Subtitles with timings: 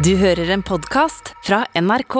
[0.00, 2.14] Du hører en podkast fra NRK.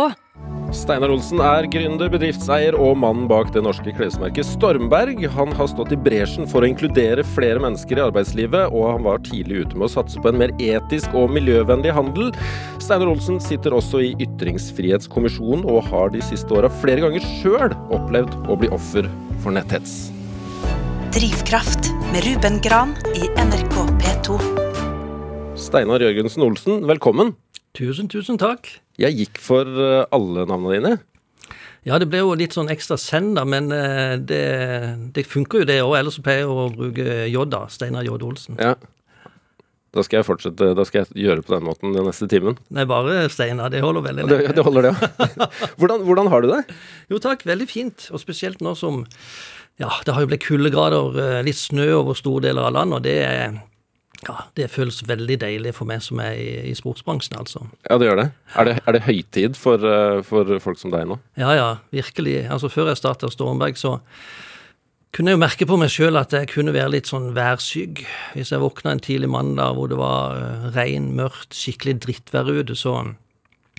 [0.76, 5.22] Steinar Olsen er gründer, bedriftseier og mannen bak det norske klesmerket Stormberg.
[5.32, 9.24] Han har stått i bresjen for å inkludere flere mennesker i arbeidslivet, og han var
[9.24, 12.28] tidlig ute med å satse på en mer etisk og miljøvennlig handel.
[12.84, 18.36] Steinar Olsen sitter også i Ytringsfrihetskommisjonen, og har de siste åra flere ganger sjøl opplevd
[18.44, 19.08] å bli offer
[19.40, 20.10] for netthets.
[21.16, 24.42] Drivkraft med Ruben Gran i NRK P2.
[25.56, 27.38] Steinar Jørgensen Olsen, velkommen.
[27.76, 28.68] Tusen, tusen takk.
[29.00, 30.96] Jeg gikk for eh, alle navnene dine.
[31.88, 34.40] Ja, det ble jo litt sånn ekstra send, da, men eh, det,
[35.16, 35.94] det funker jo det òg.
[36.00, 37.62] Ellers pleier jeg å bruke J, da.
[37.72, 38.18] Steinar J.
[38.20, 38.58] Olsen.
[38.60, 38.74] Ja.
[39.90, 42.58] Da skal jeg fortsette, da skal jeg gjøre på den måten den neste timen.
[42.74, 43.72] Nei, bare Steinar.
[43.72, 44.42] Det holder veldig lenge.
[44.44, 44.58] lenge.
[44.58, 45.48] det holder, det, ja.
[45.80, 46.60] Hvordan, hvordan har du det?
[47.10, 48.06] Jo takk, veldig fint.
[48.14, 49.02] Og spesielt nå som
[49.80, 53.06] Ja, det har jo blitt kuldegrader, eh, litt snø over store deler av landet, og
[53.08, 53.58] det er
[54.26, 57.64] ja, det føles veldig deilig for meg som er i, i sportsbransjen, altså.
[57.88, 58.26] Ja, det gjør det.
[58.60, 61.16] Er det, er det høytid for, eh, for folk som deg nå?
[61.40, 62.42] Ja, ja, virkelig.
[62.52, 63.96] Altså, før jeg starta Stormberg, så
[65.16, 68.04] kunne jeg jo merke på meg sjøl at jeg kunne være litt sånn værsyk.
[68.36, 72.76] Hvis jeg våkna en tidlig mandag hvor det var uh, regn, mørkt, skikkelig drittvær ute,
[72.78, 72.98] så,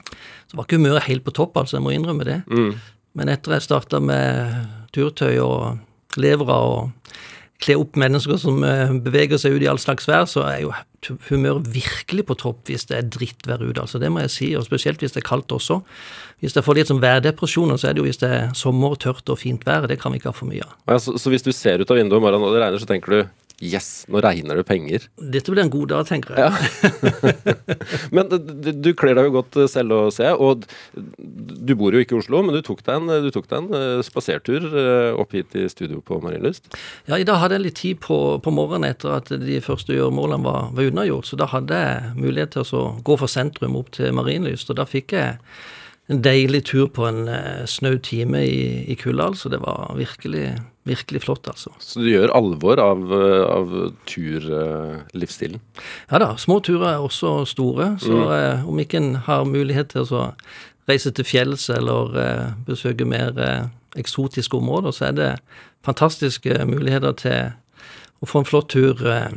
[0.01, 1.77] så var ikke humøret helt på topp, altså.
[1.77, 2.41] Jeg må innrømme det.
[2.49, 4.57] Men etter jeg starta med
[4.95, 7.00] turtøy og levra og
[7.61, 10.71] kle opp mennesker som eh, beveger seg ut i all slags vær, så er jo
[11.29, 13.83] humøret virkelig på topp hvis det er drittvær ute.
[13.83, 15.81] altså Det må jeg si, og spesielt hvis det er kaldt også.
[16.41, 19.29] Hvis jeg får litt sånn værdepresjoner, så er det jo hvis det er sommer, tørt
[19.29, 19.87] og fint vær.
[19.89, 20.73] Det kan vi ikke ha for mye av.
[20.89, 22.89] Ja, så, så hvis du ser ut av vinduet i morgen og det regner, så
[22.89, 23.19] tenker du
[23.61, 25.03] Yes, nå regner det penger.
[25.21, 26.49] Dette blir en god dag, tenker jeg.
[26.49, 27.51] Ja.
[28.15, 32.01] Men du, du kler deg jo godt eh, selv å se, og du bor jo
[32.01, 35.11] ikke i Oslo, men du tok deg en, du tok deg en eh, spasertur eh,
[35.21, 36.71] opp hit i studio på Marienlyst.
[37.09, 40.41] Ja, i dag hadde jeg litt tid på, på morgenen etter at de første gjøremålene
[40.47, 44.09] var, var unnagjort, så da hadde jeg mulighet til å gå fra sentrum opp til
[44.17, 45.37] Marienlyst, og da fikk jeg
[46.09, 50.57] en deilig tur på en eh, snau time i, i kulda, så det var virkelig,
[50.89, 51.71] virkelig flott, altså.
[51.79, 53.75] Så du gjør alvor av, eh, av
[54.09, 55.61] turlivsstilen.
[56.11, 60.03] Ja da, små turer er også store, så eh, om ikke en har mulighet til
[60.03, 60.25] å så
[60.89, 63.69] reise til fjells eller eh, besøke mer eh,
[64.01, 65.31] eksotiske områder, så er det
[65.85, 67.51] fantastiske muligheter til
[68.21, 69.29] å få en flott tur eh,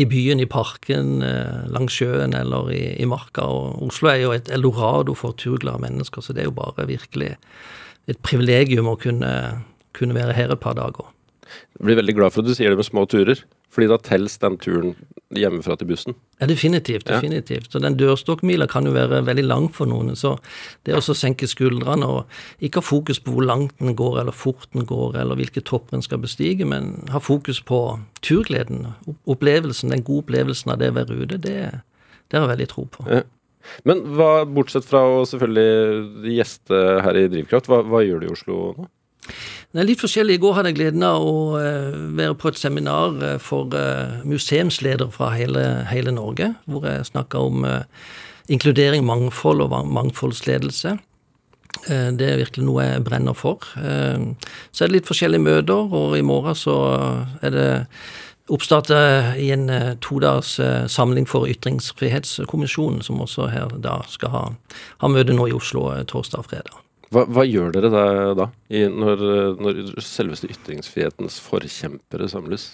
[0.00, 3.44] i byen, i parken, eh, langs sjøen eller i, i marka.
[3.44, 7.34] Og Oslo er jo et eldorado for turglade mennesker, så det er jo bare virkelig
[8.10, 9.32] et privilegium å kunne,
[9.96, 11.10] kunne være her et par dager.
[11.76, 13.42] Jeg blir veldig glad for at du sier det med små turer,
[13.72, 14.94] fordi da telles den turen
[15.38, 16.16] hjemmefra til bussen.
[16.40, 17.06] Ja, definitivt.
[17.08, 17.70] Definitivt.
[17.72, 20.14] Så den dørstokkmila kan jo være veldig lang for noen.
[20.18, 20.36] Så
[20.86, 24.68] det å senke skuldrene og ikke ha fokus på hvor langt den går, eller fort
[24.76, 27.82] den går, eller hvilke topper en skal bestige, men ha fokus på
[28.22, 28.92] turgleden,
[29.26, 31.56] opplevelsen, den gode opplevelsen av det å være ute, det,
[32.28, 33.06] det har jeg veldig tro på.
[33.10, 33.22] Ja.
[33.86, 38.32] Men hva, bortsett fra å selvfølgelig gjeste her i Drivkraft, hva, hva gjør du i
[38.34, 38.88] Oslo nå?
[39.72, 40.34] Er litt forskjellig.
[40.36, 44.18] I går hadde jeg gleden av å eh, være på et seminar eh, for eh,
[44.28, 47.64] museumsledere fra hele, hele Norge, hvor jeg snakka om
[48.52, 50.98] inkludering, mangfold og mangfoldsledelse.
[51.88, 53.64] Det er virkelig noe jeg brenner for.
[53.72, 56.76] Så er det litt forskjellige møter, og i morgen så
[57.40, 57.66] er det
[58.52, 58.92] oppstart
[59.40, 59.72] i en
[60.04, 60.58] todagers
[60.92, 64.46] samling for Ytringsfrihetskommisjonen, som også her da skal ha,
[65.00, 66.82] ha møte nå i Oslo torsdag og fredag.
[67.12, 68.04] Hva, hva gjør dere da,
[68.38, 69.22] da i, når,
[69.60, 72.70] når selveste ytringsfrihetens forkjempere samles?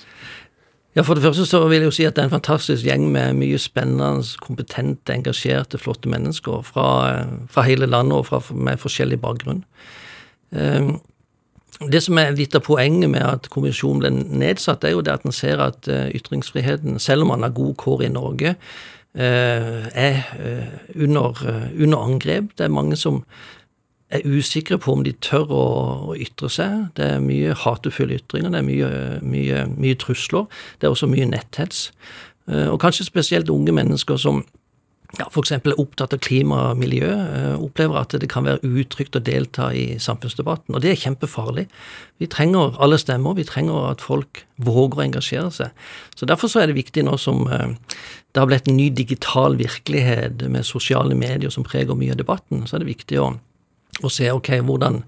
[0.97, 3.05] Ja, For det første så vil jeg jo si at det er en fantastisk gjeng
[3.13, 6.89] med mye spennende, kompetente, engasjerte, flotte mennesker fra,
[7.51, 9.63] fra hele landet og fra, med forskjellig bakgrunn.
[10.55, 10.97] Eh,
[11.79, 14.11] Det som er litt av poenget med at kommisjonen ble
[14.41, 17.77] nedsatt, er jo det at en ser at eh, ytringsfriheten, selv om man har god
[17.79, 18.57] kår i Norge,
[19.15, 21.39] eh, er eh, under,
[21.79, 22.51] under angrep.
[22.59, 23.23] Det er mange som
[24.11, 25.65] er usikre på om de tør å,
[26.17, 26.87] ytre seg.
[26.97, 28.93] Det er mye hatefulle ytringer, det er mye,
[29.23, 30.49] mye, mye trusler.
[30.79, 31.91] Det er også mye netthets.
[32.49, 34.45] Eh, Og kanskje spesielt unge mennesker som
[35.17, 35.55] ja, f.eks.
[35.57, 39.71] er opptatt av klima og miljø, eh, opplever at det kan være utrygt å delta
[39.73, 40.75] i samfunnsdebatten.
[40.75, 41.65] Og det er kjempefarlig.
[42.21, 45.89] Vi trenger alle stemmer, vi trenger at folk våger å engasjere seg.
[46.17, 47.73] Så Derfor så er det viktig nå som eh,
[48.33, 52.67] det har blitt en ny digital virkelighet med sosiale medier som preger mye av debatten,
[52.69, 53.33] så er det viktig å
[54.03, 55.03] og se ok, hvordan,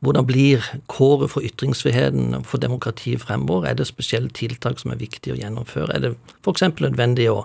[0.00, 3.68] hvordan blir kåret for ytringsfriheten og for demokratiet fremover?
[3.68, 5.92] Er det spesielle tiltak som er viktige å gjennomføre?
[5.94, 6.68] Er det f.eks.
[6.80, 7.44] nødvendig å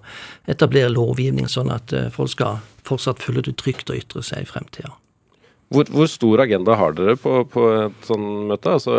[0.52, 4.50] etablere lovgivning sånn at eh, folk skal fortsatt føle det trygt å ytre seg i
[4.50, 4.94] fremtida?
[5.76, 8.76] Hvor, hvor, stor agenda har dere på, på et sånn møte?
[8.78, 8.98] Altså,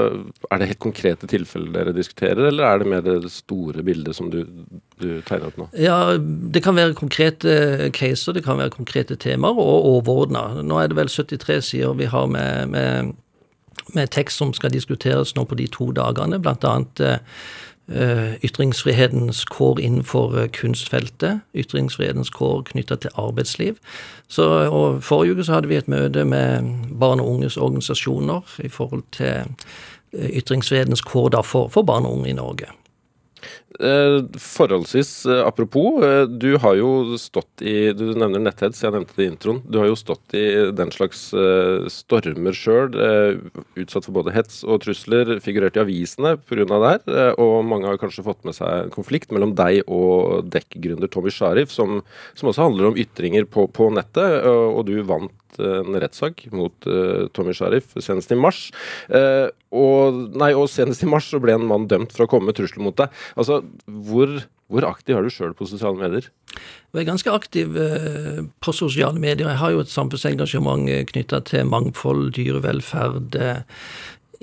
[0.51, 4.31] er det helt konkrete tilfeller dere diskuterer, eller er det mer det store bildet som
[4.33, 4.43] du,
[5.01, 5.69] du tegner opp nå?
[5.81, 10.63] Ja, Det kan være konkrete caser, det kan være konkrete temaer, og overordna.
[10.63, 13.15] Nå er det vel 73 sider vi har med, med,
[13.97, 17.19] med tekst som skal diskuteres nå på de to dagene, blant annet Eh,
[18.43, 23.77] ytringsfrihetens kår innenfor eh, kunstfeltet, ytringsfrihetens kår knytta til arbeidsliv.
[24.29, 26.67] Så, og Forrige uke så hadde vi et møte med
[27.01, 29.45] barn og unges organisasjoner i forhold til
[30.13, 32.73] eh, ytringsfrihetens kår for, for barn og unge i Norge.
[33.81, 39.17] Eh, forholdsvis eh, apropos, eh, du har jo stått i Du nevner netthets, jeg nevnte
[39.19, 39.61] det i introen.
[39.69, 40.45] Du har jo stått i
[40.77, 41.27] den slags
[41.93, 42.95] stormer sjøl,
[43.77, 46.65] utsatt for både hets og trusler, figurert i avisene pga.
[46.67, 47.35] det her.
[47.43, 51.73] Og mange har kanskje fått med seg en konflikt mellom deg og Dekk-gründer Tommy Sharif,
[51.73, 52.01] som,
[52.35, 57.27] som, også handler om ytringer på, på nettet, og du vant en rettssak mot uh,
[57.37, 58.67] Tommy Sharif senest i mars.
[59.11, 62.51] Uh, og, nei, og senest i mars så ble en mann dømt for å komme
[62.51, 63.13] med trusler mot deg.
[63.37, 64.35] Altså, hvor,
[64.73, 66.29] hvor aktiv er du sjøl på sosiale medier?
[66.57, 69.49] Jeg er ganske aktiv uh, på sosiale medier.
[69.53, 73.41] Jeg har jo et samfunnsengasjement knytta til mangfold, dyrevelferd.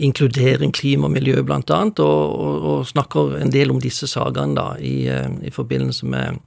[0.02, 5.06] Inkludering, klima og miljø, annet, og, og, og snakker en del om disse sakene i,
[5.06, 6.42] i forbindelse med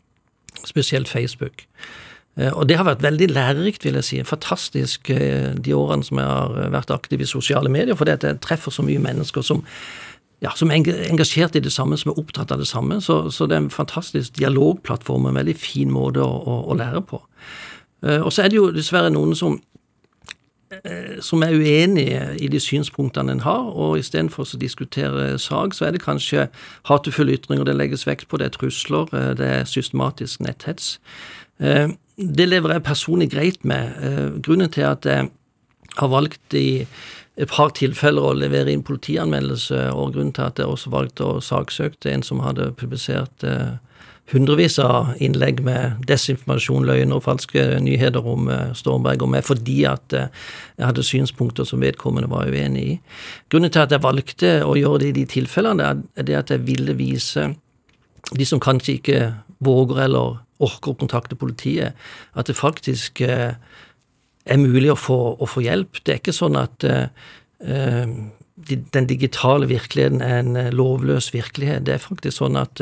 [0.66, 1.62] spesielt Facebook.
[2.36, 4.22] Eh, og det har vært veldig lærerikt, vil jeg si.
[4.24, 8.26] Fantastisk eh, de årene som jeg har eh, vært aktiv i sosiale medier, fordi at
[8.26, 9.62] jeg treffer så mye mennesker som,
[10.44, 13.00] ja, som er engasjert i det samme, som er opptatt av det samme.
[13.00, 17.02] Så, så det er en fantastisk dialogplattform, en veldig fin måte å, å, å lære
[17.08, 17.22] på.
[18.06, 19.56] Og så er det jo dessverre noen som
[21.22, 25.94] som er uenige i de synspunktene en har, og istedenfor å diskutere sak, så er
[25.94, 26.48] det kanskje
[26.90, 29.06] hatefulle ytringer det legges vekt på, det er trusler,
[29.38, 30.98] det er systematisk netthets.
[32.16, 33.96] Det lever jeg personlig greit med.
[34.00, 35.28] Eh, grunnen til at jeg
[35.96, 36.86] har valgt i
[37.36, 41.42] et par tilfeller å levere inn politianmeldelse, og grunnen til at jeg også valgte å
[41.44, 43.76] saksøke en som hadde publisert eh,
[44.32, 49.82] hundrevis av innlegg med desinformasjon, løgner og falske nyheter om eh, Stormberg og meg, fordi
[49.92, 52.96] at jeg hadde synspunkter som vedkommende var uenig i.
[53.52, 56.64] Grunnen til at jeg valgte å gjøre det i de tilfellene, er det at jeg
[56.64, 57.50] ville vise
[58.32, 59.22] de som kanskje ikke
[59.60, 61.96] våger eller orker å kontakte politiet,
[62.34, 63.54] at det faktisk eh,
[64.46, 66.02] er mulig å få, å få, hjelp.
[66.04, 67.06] Det er ikke sånn at eh,
[67.60, 68.18] eh
[68.56, 71.84] den digitale virkeligheten er en lovløs virkelighet.
[71.86, 72.80] Det er faktisk sånn at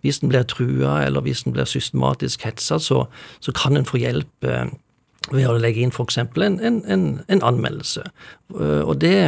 [0.00, 3.00] hvis en blir trua, eller hvis en blir systematisk hetsa, så,
[3.42, 6.20] så, kan en få hjelp ved å legge inn f.eks.
[6.22, 8.06] En, en, en anmeldelse.
[8.54, 9.18] og det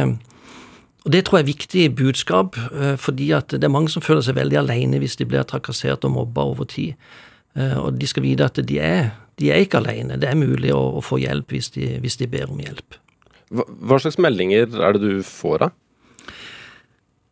[1.05, 2.55] og Det tror jeg er viktig budskap,
[2.97, 6.13] fordi at det er mange som føler seg veldig alene hvis de blir trakassert og
[6.13, 6.93] mobba over tid.
[7.57, 9.11] Eh, og de skal vite at de er,
[9.41, 10.19] de er ikke alene.
[10.21, 12.99] Det er mulig å, å få hjelp hvis de, hvis de, ber om hjelp.
[13.51, 15.71] Hva, hva, slags meldinger er det du får da?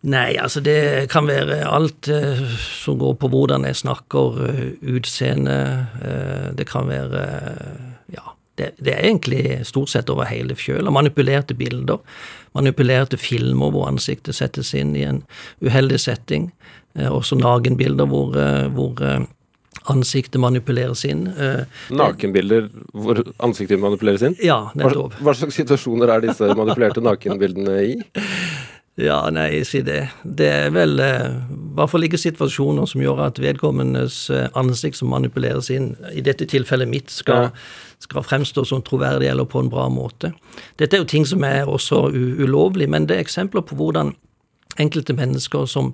[0.10, 4.60] Nei, altså det kan være alt eh, som går på hvordan jeg snakker, uh,
[4.96, 5.56] utseende.
[6.00, 7.24] eh, det kan være
[8.16, 10.92] Ja, det, det, er egentlig stort sett over hele fjøla.
[10.92, 12.00] Manipulerte bilder.
[12.56, 15.24] Manipulerte filmer hvor ansiktet settes inn i en
[15.62, 16.52] uheldig setting.
[16.96, 18.34] også nagenbilder hvor,
[18.74, 18.98] hvor
[19.92, 21.28] ansiktet manipuleres inn.
[21.34, 24.38] Eh, Nakenbilder hvor ansiktet manipuleres inn?
[24.44, 25.18] Ja, nettopp.
[25.18, 27.96] Hva, hva slags situasjoner er disse manipulerte nakenbildene i?
[29.00, 30.10] Ja, nei, si det.
[30.24, 35.00] Det er vel eh, i hvert fall ikke situasjoner som gjør at vedkommendes eh, ansikt
[35.00, 37.54] som manipuleres inn, i dette tilfellet mitt, skal,
[38.04, 40.34] skal fremstå som troverdig eller på en bra måte.
[40.82, 44.12] Dette er jo ting som er også ulovlig, men det er eksempler på hvordan
[44.80, 45.94] enkelte mennesker som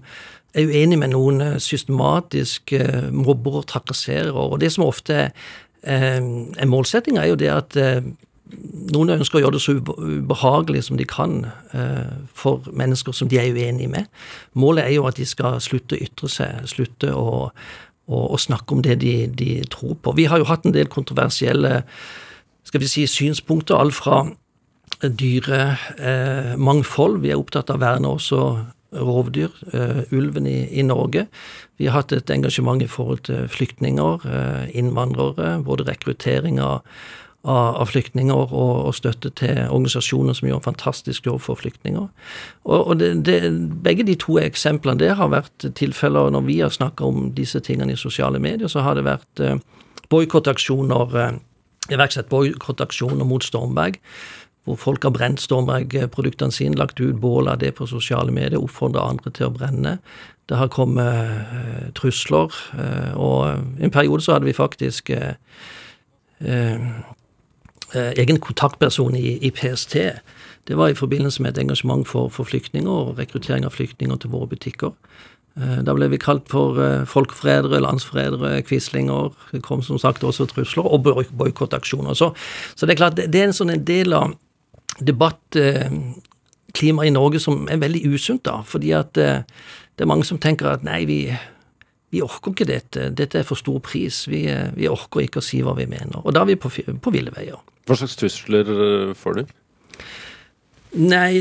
[0.55, 4.33] er uenig med noen, eh, systematisk eh, mobber og trakasserer.
[4.33, 5.31] Og det som ofte er,
[5.83, 6.21] eh,
[6.57, 7.75] er målsettinga, er jo det at
[8.93, 11.45] noen ønsker å gjøre det så ubehagelig som de kan
[12.33, 14.05] for mennesker som de er uenige med.
[14.53, 17.50] Målet er jo at de skal slutte å ytre seg, slutte å,
[18.07, 20.13] å, å snakke om det de, de, tror på.
[20.15, 21.83] Vi har jo hatt en del kontroversielle
[22.63, 24.29] skal vi si, synspunkter, alt fra
[25.01, 27.21] dyremangfold.
[27.21, 31.25] Vi er opptatt av å verne også rovdyr, uh, ulven i, i, Norge.
[31.77, 36.81] Vi har hatt et engasjement i forhold til flyktninger, uh, innvandrere, både rekruttering av,
[37.43, 38.53] av, av flyktninger og,
[38.87, 42.07] og, støtte til organisasjoner som gjør en fantastisk jobb for flyktninger.
[42.65, 43.41] Og, og det, det,
[43.85, 47.93] Begge de to eksemplene det har vært tilfeller når vi har snakka om disse tingene
[47.93, 49.57] i sosiale medier, så har det vært uh,
[50.13, 51.37] boikottaksjoner,
[51.93, 53.99] iverksatt boikottaksjoner mot Stormberg
[54.65, 59.05] hvor folk har brent Stormberg-produktene sine, lagt ut bål av det på sosiale medier, oppfordra
[59.05, 60.00] andre til å brenne.
[60.50, 65.38] Det har kommet uh, trusler, uh, og i en periode så hadde vi faktisk uh,
[67.95, 69.95] egen kontaktperson i, i, PST.
[70.67, 74.34] Det var i forbindelse med et engasjement for, for flyktninger og rekruttering av flyktninger til
[74.34, 74.91] våre butikker.
[75.55, 76.75] Da ble vi kalt for
[77.07, 79.29] folkeforrædere, landsforrædere, quislinger.
[79.53, 82.17] Det kom som sagt også trusler og boikottaksjoner.
[82.19, 82.34] Så,
[82.75, 84.36] så, det er klart, det er en sånn en del av
[84.99, 88.61] debattklimaet i Norge som er veldig usunt, da.
[88.67, 91.19] Fordi at det er mange som tenker at nei, vi
[92.15, 94.45] vi orker ikke dette, dette er for stor pris, vi,
[94.77, 96.21] vi, orker ikke å si hva vi mener.
[96.23, 97.59] Og da er vi på, på ville veier.
[97.85, 99.55] Hva slags trusler eh, får du?
[101.01, 101.31] Nei,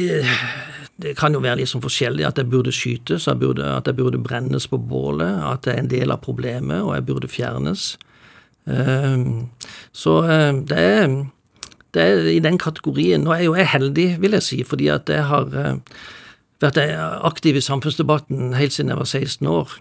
[0.99, 2.25] det kan jo være litt sånn forskjellig.
[2.27, 5.77] At jeg burde skytes, at jeg burde, at jeg burde brennes på bålet, at det
[5.77, 7.87] er en del av problemet, og jeg burde fjernes.
[8.65, 11.19] Så eh, det er,
[11.95, 13.25] det er i den kategorien.
[13.25, 15.81] Nå er jo jeg heldig, vil jeg si, fordi at jeg har eh,
[16.63, 16.79] vært
[17.25, 19.77] aktiv i samfunnsdebatten helt siden jeg var 16 år.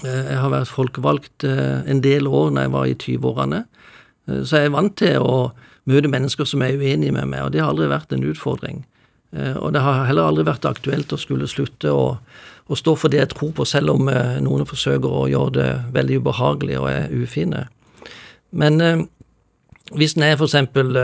[0.00, 3.60] Eh, jeg har vært folkevalgt eh, en del år når jeg var i 20-årene,
[4.28, 5.36] eh, så jeg er vant til å
[5.90, 8.84] møte mennesker som er uenige med meg, og det har aldri vært en utfordring.
[9.32, 12.18] Og det har heller aldri vært aktuelt å skulle slutte å,
[12.68, 14.10] å stå for det jeg tror på, selv om
[14.44, 17.62] noen forsøker å gjøre det veldig ubehagelig og er ufine.
[18.52, 18.76] Men
[19.98, 20.96] hvis en er for eksempel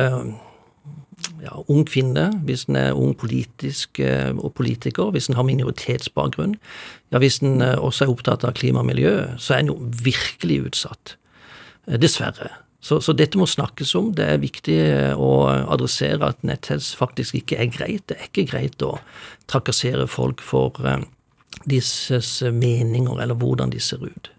[1.43, 6.57] ja, ung kvinne, hvis en er ung politisk eh, og politiker, hvis en har minoritetsbakgrunn,
[7.13, 9.79] ja, hvis en eh, også er opptatt av klima og miljø, så er en jo
[10.05, 11.17] virkelig utsatt.
[11.87, 12.53] Eh, dessverre.
[12.81, 14.13] Så, så, dette må snakkes om.
[14.15, 14.79] Det er viktig
[15.19, 18.05] å adressere at netthets faktisk ikke er greit.
[18.07, 18.95] Det er ikke greit å
[19.51, 20.79] trakassere folk for
[21.67, 24.31] disses meninger eller hvordan de ser ut.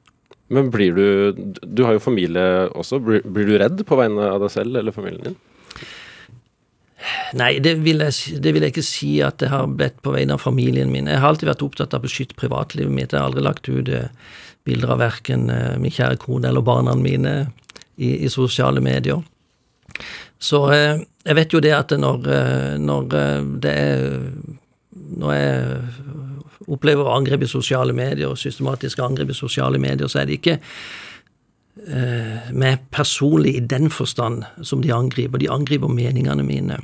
[0.49, 2.99] Men blir du Du har jo familie også.
[3.03, 5.39] Blir, blir du redd på vegne av deg selv eller familien din?
[7.39, 10.35] Nei, det vil, jeg, det vil, jeg, ikke si at jeg har blitt på vegne
[10.35, 11.07] av familien min.
[11.07, 13.13] Jeg har alltid vært opptatt av å beskytte privatlivet mitt.
[13.13, 14.09] Jeg har aldri lagt ut eh,
[14.67, 17.35] bilder av verken eh, min kjære kone eller barna mine
[17.95, 19.21] i, i, sosiale medier.
[20.41, 22.27] Så eh, jeg vet jo det at når,
[22.81, 23.07] når
[23.61, 24.03] det er
[25.19, 25.79] Når jeg
[26.69, 30.59] opplever angrep i sosiale medier, systematiske angrep i sosiale medier, så er det ikke
[32.51, 35.39] meg personlig i den forstand som de angriper.
[35.39, 36.81] De angriper meningene mine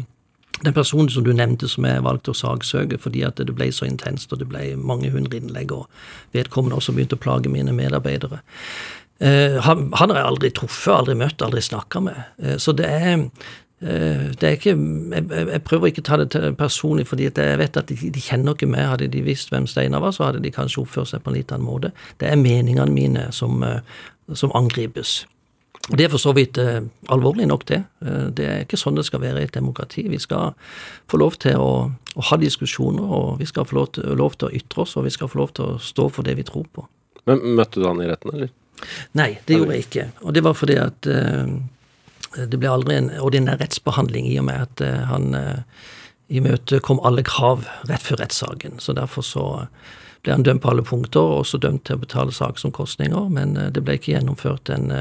[0.64, 3.88] den personen som du nevnte som jeg valgte å saksøke fordi at det ble så
[3.90, 5.90] intenst og det ble mange hundre innlegg, og
[6.36, 8.42] vedkommende også begynte å plage mine medarbeidere.
[9.20, 12.24] Eh, han, han, har jeg aldri truffet, aldri møtt, aldri snakka med.
[12.42, 16.30] Eh, så det er, eh, det er ikke jeg, jeg, prøver ikke å ta det
[16.34, 18.88] til personlig, fordi jeg vet at de, de, kjenner ikke meg.
[18.88, 21.52] Hadde de visst hvem Steinar var, så hadde de kanskje oppført seg på en litt
[21.54, 21.92] annen måte.
[22.22, 23.66] Det er meningene mine som,
[24.32, 25.26] som angripes.
[25.86, 26.82] Det er for så vidt eh,
[27.14, 27.84] alvorlig nok, det.
[28.02, 30.08] Eh, det er ikke sånn det skal være i et demokrati.
[30.10, 30.56] Vi skal
[31.12, 34.50] få lov til å, å ha diskusjoner, og vi skal få lov til, lov til,
[34.50, 36.66] å ytre oss, og vi skal få lov til å stå for det vi tror
[36.74, 36.88] på.
[37.30, 38.54] Men Møtte du han i retten, eller?
[39.18, 40.08] Nei, det gjorde jeg ikke.
[40.26, 41.54] Og det var fordi at eh,
[42.38, 45.86] det ble aldri en ordinær rettsbehandling i og med at eh, han eh,
[46.28, 48.80] i møte kom alle krav rett før rettssaken.
[48.82, 49.46] Så derfor så
[50.26, 53.72] ble han dømt på alle punkter, og også dømt til å betale saksomkostninger, men eh,
[53.74, 54.92] det ble ikke gjennomført en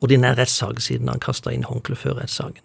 [0.00, 2.64] ordinær rettssak siden han kasta inn håndkle før rettssaken.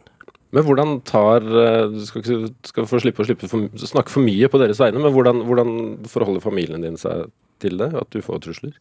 [0.56, 4.48] Men hvordan tar Du skal, ikke, skal få slippe å slippe for, snakke for mye
[4.48, 5.74] på deres vegne, men hvordan, hvordan
[6.08, 7.28] forholder familien din seg
[7.60, 8.78] til det, at du får trusler?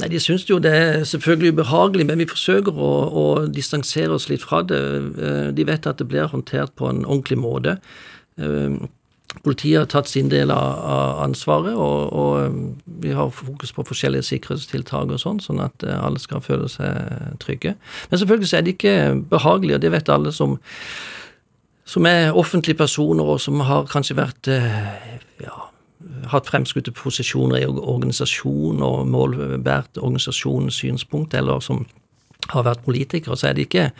[0.00, 4.28] Nei, De syns jo det er selvfølgelig ubehagelig, men vi forsøker å, å distansere oss
[4.30, 4.80] litt fra det.
[5.54, 7.78] De vet at det blir håndtert på en ordentlig måte.
[9.42, 12.60] Politiet har tatt sin del av ansvaret, og, og, um,
[13.02, 17.74] vi har fokus på forskjellige sikkerhetstiltak og sånn, sånn at alle skal føle seg trygge.
[18.10, 18.96] Men selvfølgelig er det ikke
[19.32, 20.54] behagelig, og det vet alle som,
[21.84, 24.52] som er offentlige personer, og som har kanskje vært
[25.42, 25.56] ja,
[26.32, 31.84] hatt fremskutte posisjoner i organisasjon og målbært organisasjonens synspunkt, eller som
[32.52, 33.90] har vært politikere, så er det ikke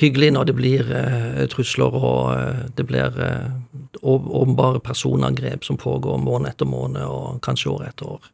[0.00, 3.52] hyggelig når det blir uh, trusler og uh, det blir uh,
[4.02, 8.28] åpenbare personangrep som pågår måned etter måned og kanskje år etter år.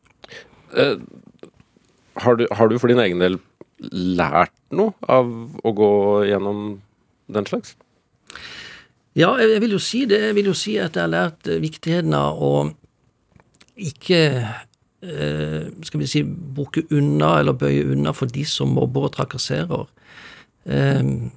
[2.23, 3.39] Har du, har, du, for din egen del
[3.93, 5.29] lært noe av
[5.63, 5.93] å gå
[6.29, 6.81] gjennom
[7.33, 7.77] den slags?
[9.17, 10.23] Ja, jeg vil jo si det.
[10.31, 12.53] Jeg vil jo si at jeg har lært viktigheten av å
[13.77, 14.23] ikke
[15.83, 19.89] skal vi si, bukke unna eller bøye unna for de som mobber og trakasserer.
[20.71, 21.33] Ehm,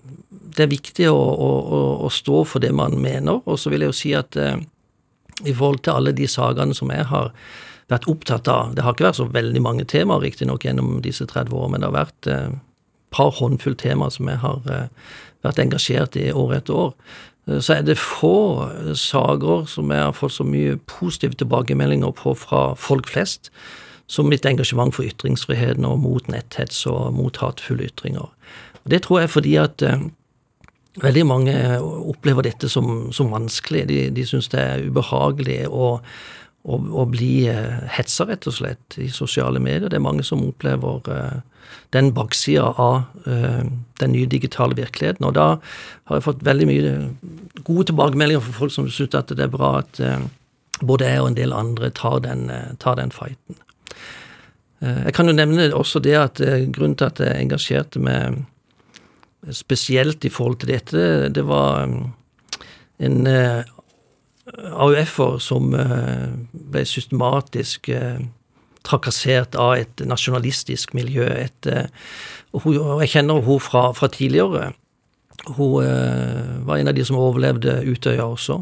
[0.56, 3.42] det er viktig å, å, å, stå for det man mener.
[3.46, 4.58] Og så vil jeg jo si at eh,
[5.46, 7.32] i forhold til alle de sakene som jeg har
[7.92, 11.54] vært opptatt av Det har ikke vært så veldig mange temaer riktignok gjennom disse 30
[11.54, 12.58] år, men det har vært et eh,
[13.16, 14.88] par håndfull temaer som jeg har eh,
[15.46, 16.96] vært engasjert i år etter år.
[17.46, 18.66] Så er det få
[18.98, 23.52] saker som jeg har fått så mye positive tilbakemeldinger på fra folk flest,
[24.10, 28.32] som mitt engasjement for ytringsfriheten og mot netthets og mot hatefulle ytringer.
[28.84, 30.08] Og Det tror jeg fordi at eh,
[31.02, 33.86] veldig mange opplever dette som, som vanskelig.
[33.90, 36.00] De, de syns det er ubehagelig å,
[36.66, 37.46] å, å bli
[37.96, 39.90] hetsa, rett og slett, i sosiale medier.
[39.90, 41.04] Det er mange som opplever
[41.94, 45.26] den baksida av den nye digitale virkeligheten.
[45.28, 45.46] Og da
[46.10, 46.96] har jeg fått veldig mye
[47.68, 50.02] gode tilbakemeldinger fra folk som syns at det er bra at
[50.82, 52.50] både jeg og en del andre tar den,
[52.82, 53.62] tar den fighten.
[54.86, 56.42] Jeg kan jo nevne også det at
[56.76, 58.44] grunnen til at jeg engasjerte meg
[59.54, 62.14] spesielt i forhold til dette, det var um,
[62.98, 63.28] en
[64.56, 68.20] AUF-er som uh, ble systematisk uh,
[68.86, 71.26] trakassert av et nasjonalistisk miljø.
[71.26, 71.70] Et,
[72.54, 74.70] og, og, jeg kjenner hun fra, fra tidligere.
[75.58, 75.88] Hun
[76.66, 78.60] var en av de som overlevde Utøya også.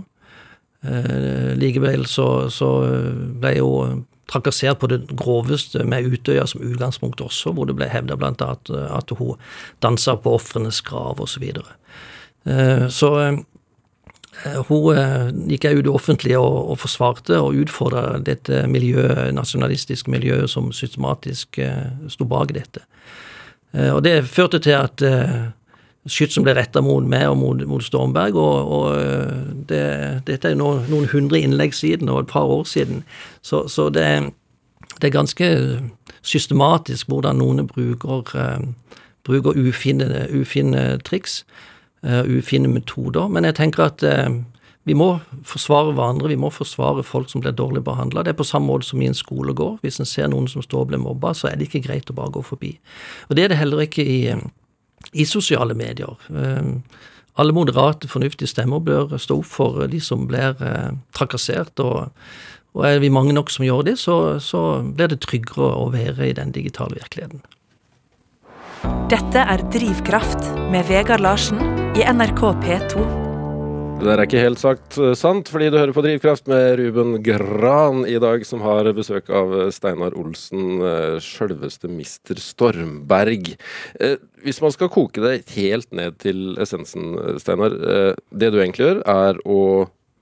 [1.59, 2.69] likevel så, så
[3.39, 8.17] ble hun trakassert på det groveste med Utøya som utgangspunkt også, hvor det ble hevda
[8.19, 8.33] bl.a.
[8.47, 9.39] At, at hun
[9.83, 11.33] dansa på ofrenes grav osv.
[11.35, 11.75] Så, videre.
[12.45, 13.39] Eh, så eh,
[14.67, 20.49] hun eh, gikk ut i offentlige og, og forsvarte og utfordra dette miljøet, nasjonalistiske miljøet
[20.51, 21.59] som systematisk
[22.09, 22.85] sto bak dette.
[23.73, 25.01] Og det førte til at
[26.05, 28.37] skytsen ble retta mot meg og mot, mot Stormberg.
[28.37, 29.83] Og, og det,
[30.27, 33.01] dette er nå noen hundre innlegg siden, og et par år siden.
[33.41, 34.05] Så, så det,
[34.99, 35.49] det, er ganske
[36.21, 38.29] systematisk hvordan noen bruker,
[39.25, 41.41] bruker ufine, ufine, triks,
[42.03, 43.29] ufine metoder.
[43.31, 44.27] Men jeg tenker at uh,
[44.83, 45.13] vi må
[45.48, 48.25] forsvare hverandre, vi må forsvare folk som blir dårlig behandla.
[48.25, 49.79] Det er på samme måte som i en skolegård.
[49.86, 52.17] Hvis en ser noen som står og blir mobba, så er det ikke greit å
[52.17, 52.74] bare gå forbi.
[53.29, 54.19] Og det er det heller ikke i
[55.12, 56.15] i sosiale medier.
[57.36, 61.79] Alle moderate, fornuftige stemmer bør stå opp for de som blir eh, trakassert.
[61.81, 62.12] Og,
[62.77, 66.29] og er vi mange nok som gjør det, så, så blir det tryggere å være
[66.29, 67.41] i den digitale virkeligheten.
[69.10, 73.01] Dette er Drivkraft med Vegard Larsen i NRK P2.
[74.00, 77.19] Det der er ikke helt sagt eh, sant, fordi du hører på Drivkraft med Ruben
[77.21, 83.51] Gran i dag, som har besøk av eh, Steinar Olsen, eh, sjølveste mister Stormberg.
[84.41, 87.75] Hvis man skal koke det helt ned til essensen, Steinar.
[88.33, 89.59] Det du egentlig gjør, er å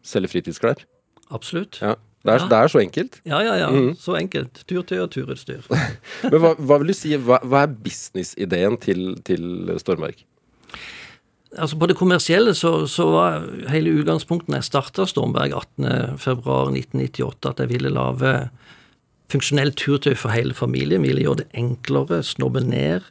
[0.03, 0.83] selge fritidsklær?
[1.31, 1.79] Absolutt.
[1.79, 1.95] Ja.
[2.21, 2.49] Det er, ja.
[2.51, 3.21] det er, så enkelt?
[3.25, 3.71] Ja, ja, ja.
[3.71, 3.93] Mm.
[3.97, 4.59] Så enkelt.
[4.69, 5.63] Turtøy og turutstyr.
[6.27, 10.19] Men hva, hva, vil du si, hva, hva er businessideen til, til Stormberg?
[11.57, 17.59] Altså På det kommersielle så, så var hele utgangspunktet når jeg starta Stormberg 18.2.1998, at
[17.59, 18.31] jeg ville lage
[19.31, 21.03] funksjonelt turtøy for hele familien.
[21.03, 23.01] Ville gjøre det enklere, snobbe ned,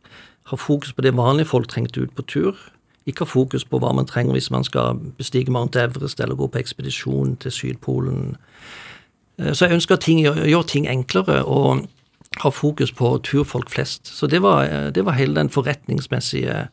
[0.48, 2.57] ha fokus på det vanlige folk trengte ut på tur.
[3.07, 6.46] Ikke ha fokus på hva man trenger hvis man skal bestige Mount Everest eller gå
[6.46, 8.37] på ekspedisjon til Sydpolen.
[9.38, 11.87] Eh, så jeg ønsker å gjøre ting enklere og
[12.40, 14.07] ha fokus på turfolk flest.
[14.07, 16.68] Så det var, eh, det var hele den forretningsmessige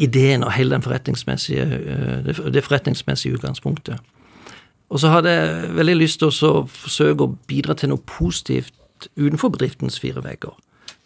[0.00, 4.00] ideen og hele forretningsmessige, eh, det forretningsmessige utgangspunktet.
[4.90, 8.74] Og så hadde jeg veldig lyst til å forsøke å bidra til noe positivt
[9.16, 10.56] utenfor bedriftens fire vegger.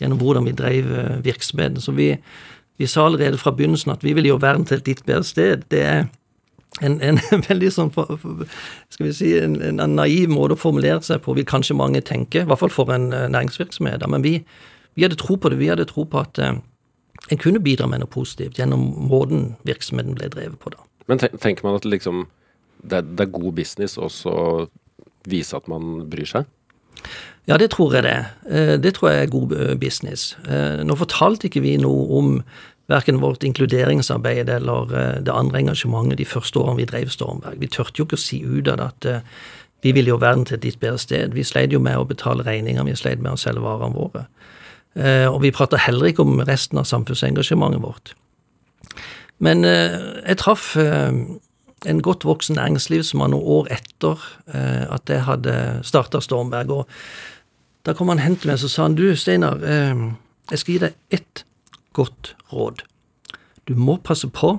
[0.00, 1.80] Gjennom hvordan vi drev eh, virksomheten.
[1.80, 2.14] Så vi,
[2.78, 5.66] vi sa allerede fra begynnelsen at vi vil gjøre verden til et litt bedre sted.
[5.70, 6.06] Det er
[6.82, 11.36] en, en veldig sånn skal vi si, en, en, naiv måte å formulere seg på,
[11.36, 12.42] vil kanskje mange tenke.
[12.42, 14.06] I hvert fall for en eh, næringsvirksomhet.
[14.10, 14.38] Men vi,
[14.94, 15.60] vi hadde tro på det.
[15.60, 16.40] Vi hadde tro på at
[17.32, 20.82] en kunne bidra med noe positivt gjennom måten virksomheten ble drevet på da.
[21.08, 22.26] Men tenker man at liksom,
[22.82, 24.48] det, er, det er god business også å
[25.28, 26.48] vise at man bryr seg?
[27.48, 28.20] Ja, det tror jeg det.
[28.48, 30.32] Eh, det tror jeg er god eh, business.
[30.48, 32.38] Eh, nå fortalte ikke vi noe om
[32.88, 34.90] verken vårt inkluderingsarbeid eller
[35.24, 37.56] det andre engasjementet de første årene vi drev Stormberg.
[37.60, 39.06] Vi tørte jo ikke å si ut av det at
[39.84, 41.32] vi ville jo verden til et litt bedre sted.
[41.32, 44.26] Vi sleit jo med å betale regninger, vi sleit med å selge varene våre.
[44.94, 48.14] Eh, og vi prater heller ikke om resten av samfunnsengasjementet vårt.
[49.42, 51.10] Men eh, jeg traff eh,
[51.84, 54.20] en godt voksen næringslivsmann noen år etter
[54.94, 56.70] at jeg hadde starta Stormberg.
[56.70, 56.88] og
[57.84, 60.94] Da kom han hen til meg og sa han, du Steinar, jeg skal gi deg
[61.12, 61.44] ett
[61.92, 62.86] godt råd.
[63.68, 64.54] Du må passe på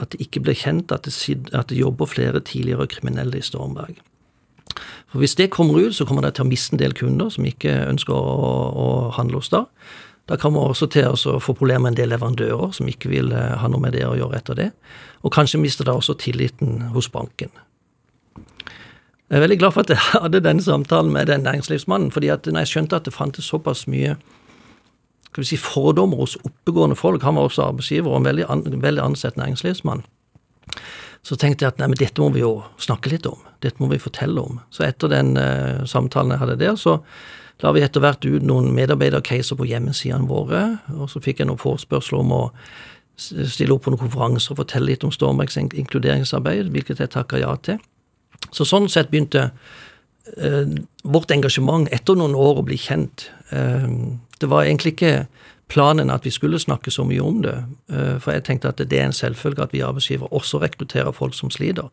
[0.00, 4.00] at det ikke blir kjent at det, jobber flere tidligere kriminelle i Stormberg.
[5.08, 7.46] For Hvis det kommer ut, så kommer det til å miste en del kunder som
[7.48, 9.64] ikke ønsker å, å handle hos da.
[10.28, 13.32] Da kommer vi også til å få problemer med en del leverandører som ikke vil
[13.32, 14.68] eh, ha noe med det å gjøre etter det.
[15.24, 17.48] Og kanskje mister da også tilliten hos banken.
[19.28, 22.48] Jeg er veldig glad for at jeg hadde denne samtalen med den næringslivsmannen, fordi at
[22.48, 24.16] når jeg skjønte at det fantes såpass mye
[25.28, 28.62] skal vi si, fordommer hos oppegående folk, han var også arbeidsgiver og en veldig, an,
[28.82, 30.00] veldig ansett næringslivsmann,
[31.26, 33.40] så tenkte jeg at nei, men dette må vi jo snakke litt om.
[33.64, 34.60] Dette må vi fortelle om.
[34.74, 36.98] Så etter den uh, samtalen jeg hadde der, så
[37.64, 40.62] la vi etter hvert ut noen medarbeidercaser på hjemmesidene våre.
[40.94, 42.44] Og så fikk jeg noen forespørsler om å
[43.18, 47.50] stille opp på noen konferanser og fortelle litt om Stormbergs inkluderingsarbeid, hvilket jeg takka ja
[47.66, 47.80] til.
[48.54, 53.26] Så sånn sett begynte uh, vårt engasjement etter noen år å bli kjent.
[53.50, 55.14] Uh, det var egentlig ikke
[55.68, 57.56] planen at vi skulle snakke så mye om det,
[57.92, 61.36] eh, for jeg tenkte at det er en selvfølge at vi arbeidsgiver også rekrutterer folk
[61.36, 61.90] som sliter.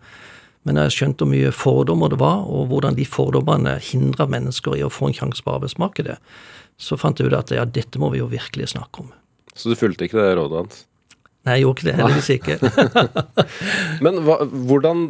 [0.65, 4.83] Men jeg skjønte hvor mye fordommer det var, og hvordan de fordommene hindra mennesker i
[4.85, 6.17] å få en sjanse på arbeidsmarkedet,
[6.81, 9.13] så fant jeg ut at ja, dette må vi jo virkelig snakke om.
[9.55, 10.83] Så du fulgte ikke det rådet hans?
[11.45, 11.95] Nei, jeg gjorde ikke det.
[11.99, 12.55] Heldigvis ikke.
[14.05, 15.03] Men hva, hvordan,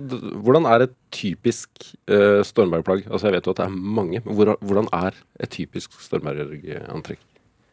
[0.44, 1.70] hvordan, er et typisk
[2.12, 3.06] uh, stormbergplagg?
[3.08, 7.22] Altså, Jeg vet jo at det er mange, men hvordan er et typisk stormbergantrekk?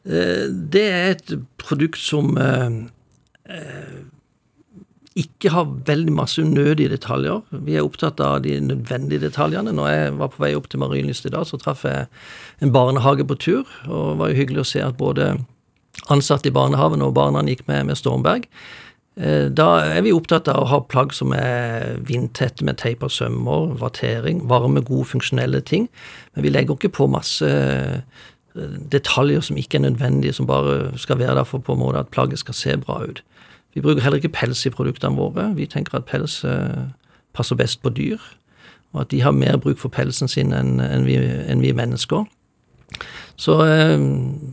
[0.08, 2.82] Uh, det er et produkt som uh,
[5.18, 7.42] ikke har veldig masse unødige detaljer.
[7.66, 9.74] Vi er opptatt av de nødvendige detaljene.
[9.76, 12.06] Når jeg var på vei opp til Marienlyst i dag, så traff jeg
[12.64, 13.66] en barnehage på tur.
[13.88, 15.34] Og det var jo hyggelig å se at både
[16.10, 18.48] ansatte i barnehagen, og barna gikk med, med Stormberg.
[19.20, 23.12] Eh, da er vi opptatt av å ha plagg som er vindtette med teip og
[23.12, 25.90] sømmer, vattering, varme, gode, funksjonelle ting.
[26.32, 28.00] Men vi legger ikke på masse eh,
[28.92, 32.08] detaljer som ikke er nødvendige, som bare skal være der for på en måte at
[32.08, 33.22] plagget skal se bra ut.
[33.74, 35.52] Vi bruker heller ikke pels i produktene våre.
[35.56, 36.84] Vi tenker at pels eh,
[37.32, 38.20] passer best på dyr,
[38.92, 42.26] og at de har mer bruk for pelsen sin enn vi, enn vi mennesker.
[43.40, 43.96] Så, eh,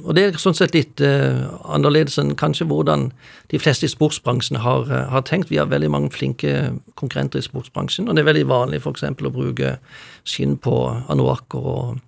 [0.06, 3.10] og det er sånn sett litt uh, annerledes enn kanskje hvordan
[3.52, 5.52] de fleste i sportsbransjen har, har, tenkt.
[5.52, 9.04] Vi har veldig mange flinke konkurrenter i sportsbransjen, og det er veldig vanlig f.eks.
[9.04, 9.76] å bruke
[10.24, 10.78] skinn på
[11.12, 12.00] anoakker og,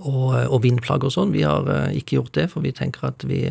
[0.00, 1.34] og, og vindplagg og sånn.
[1.34, 3.46] Vi har uh, ikke gjort det, for vi tenker at vi,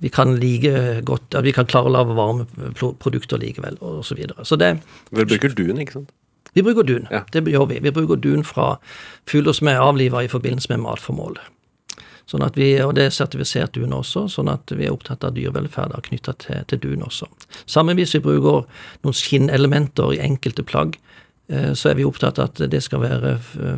[0.00, 4.16] vi kan like godt, at vi kan klare å lage varme produkter likevel, og så
[4.18, 4.46] videre.
[4.48, 4.76] Så det
[5.12, 6.12] Vel bruker dun, ikke sant?
[6.54, 7.06] Vi bruker dun.
[7.12, 7.22] Ja.
[7.30, 7.78] Det gjør vi.
[7.84, 8.74] Vi bruker dun fra
[9.30, 11.38] fugler som er avliva i forbindelse med matformål.
[12.30, 15.34] Sånn at vi, og det er sertifisert dun også, sånn at vi er opptatt av
[15.34, 17.26] dyrevelferd knytta til, til, dun også.
[17.66, 18.66] Hvis vi bruker
[19.02, 21.29] noen skinnelementer i enkelte plagg, eh,
[21.74, 23.32] så er vi opptatt av at det skal være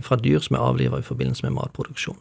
[0.04, 2.18] fra dyr som er avliva i forbindelse med matproduksjon.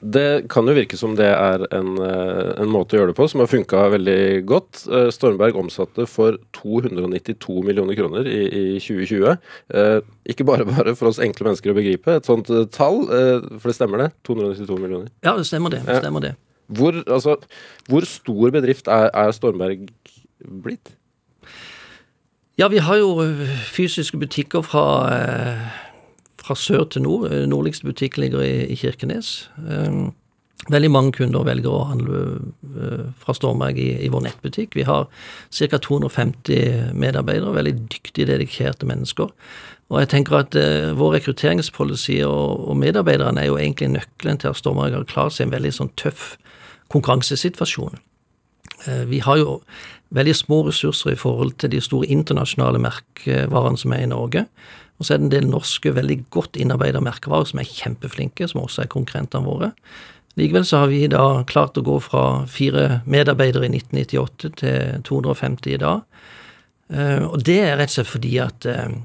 [0.00, 3.26] Det kan jo virke som det er en, eh, en måte å gjøre det på
[3.28, 4.86] som har funka veldig godt.
[4.88, 9.36] Eh, Stormberg omsatte for 292 millioner kroner i, i 2020.
[9.76, 10.00] Eh,
[10.32, 13.68] ikke bare bare for oss enkle mennesker å begripe et sånt eh, tall, eh, for
[13.68, 14.08] det stemmer det?
[14.24, 15.12] 292 millioner?
[15.20, 15.84] Ja, det stemmer det.
[15.84, 16.32] det, stemmer det.
[16.72, 17.36] Hvor, altså,
[17.90, 19.84] hvor stor bedrift er, er Stormberg
[20.64, 20.94] blitt?
[22.60, 23.14] Ja, vi har jo
[23.72, 25.68] fysiske butikker fra eh,
[26.50, 27.30] fra sør til nord.
[27.32, 29.50] Eh, nordligste butikk ligger i, i Kirkenes.
[29.56, 30.12] Um,
[30.68, 32.20] veldig mange kunder velger å handle
[33.22, 34.76] fra Stormberg i, i, vår nettbutikk.
[34.76, 35.08] Vi har
[35.56, 35.80] ca.
[35.80, 39.32] 250 medarbeidere, veldig dyktige, dedikerte mennesker.
[39.90, 44.52] Og jeg tenker at eh, vår rekrutteringspolicy og, og, medarbeiderne er jo egentlig nøkkelen til
[44.52, 46.34] at Stormberg har klart seg i en veldig sånn tøff
[46.92, 47.96] konkurransesituasjon.
[48.86, 49.62] Eh, vi har jo
[50.14, 54.46] veldig små ressurser i forhold til de store internasjonale merkevarene som er i Norge.
[54.98, 58.64] Og så er det en del norske, veldig godt innarbeida merkevarer som er kjempeflinke, som
[58.64, 59.70] også er konkurrentene våre.
[60.38, 65.74] Likevel så har vi da klart å gå fra fire medarbeidere i 1998 til 250
[65.74, 66.04] i dag.
[66.92, 68.98] Eh, og det er rett og slett fordi at eh,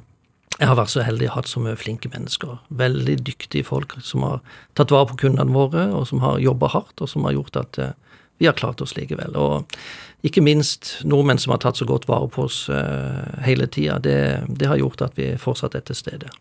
[0.56, 2.60] jeg har vært så heldig å ha så mye flinke mennesker.
[2.80, 4.44] Veldig dyktige folk som har
[4.78, 7.80] tatt vare på kundene våre, og som har jobba hardt, og som har gjort at
[7.82, 7.96] eh,
[8.40, 9.36] vi har klart oss likevel.
[9.40, 9.76] Og
[10.26, 14.00] ikke minst nordmenn som har tatt så godt vare på oss uh, hele tida.
[14.02, 14.18] Det,
[14.50, 16.32] det, har gjort at vi fortsatt er til stede.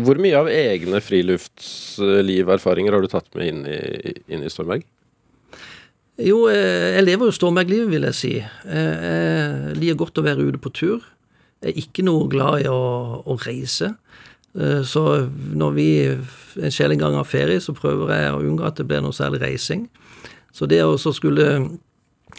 [0.00, 4.86] Hvor mye av egne friluftslivserfaringer har du tatt med inn i, inn i Stormberg?
[6.18, 8.32] Jo, eh, jeg lever jo Stormberg-livet, vil jeg si.
[8.40, 9.04] Eh,
[9.68, 11.04] jeg liker godt å være ute på tur.
[11.60, 12.80] Jeg er ikke noe glad i å,
[13.22, 13.92] å reise.
[14.88, 15.02] Så
[15.54, 19.02] når vi en sjelden gang har ferie, så prøver jeg å unngå at det blir
[19.04, 19.84] noe særlig reising.
[20.56, 21.46] Så det å skulle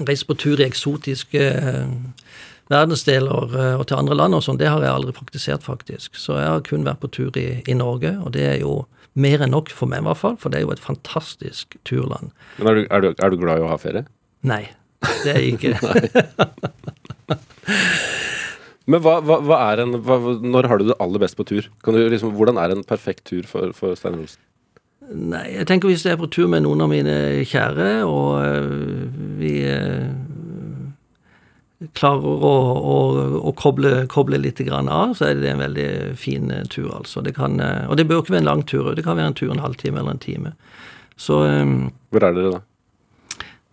[0.08, 1.90] reise på tur i eksotiske eh,
[2.70, 6.18] verdensdeler eh, og til andre land og sånn, det har jeg aldri praktisert, faktisk.
[6.20, 8.84] Så jeg har kun vært på tur i, i, Norge, og det er jo
[9.20, 10.38] mer enn nok for meg, i hvert fall.
[10.42, 12.34] For det er jo et fantastisk turland.
[12.60, 14.06] Men er du, er du, er du glad i å ha ferie?
[14.48, 14.64] Nei,
[15.26, 15.74] det er jeg ikke.
[18.90, 21.68] Men hva, hva, hva er en, hva, når har du det aller best på tur?
[21.86, 24.42] Liksom, hvordan er en perfekt tur for, for Stein Olsen?
[25.10, 27.14] Nei, jeg tenker hvis jeg er på tur med noen av mine
[27.50, 29.08] kjære, og øh,
[29.40, 30.06] vi øh,
[31.98, 32.98] klarer å, å,
[33.50, 37.24] å koble, koble, litt av, så er det en veldig fin øh, tur, altså.
[37.26, 39.52] Det kan, og det bør ikke være en lang tur, det kan være en tur
[39.56, 40.54] en halvtime eller en time.
[41.18, 41.42] Så
[42.10, 42.64] Hvor er dere da?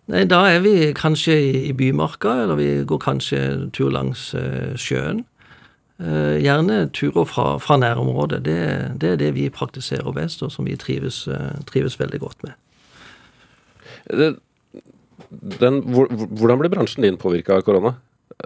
[0.07, 4.31] Nei, Da er vi kanskje i, i Bymarka, eller vi går kanskje tur langs
[4.75, 5.25] sjøen.
[5.97, 8.43] Eh, gjerne turer fra, fra nærområdet.
[8.45, 8.57] Det,
[9.01, 12.53] det, er det vi praktiserer best, og som vi trives, eh, trives veldig godt med.
[14.05, 14.35] Det,
[15.59, 17.97] Den, hvordan ble bransjen din påvirka av korona?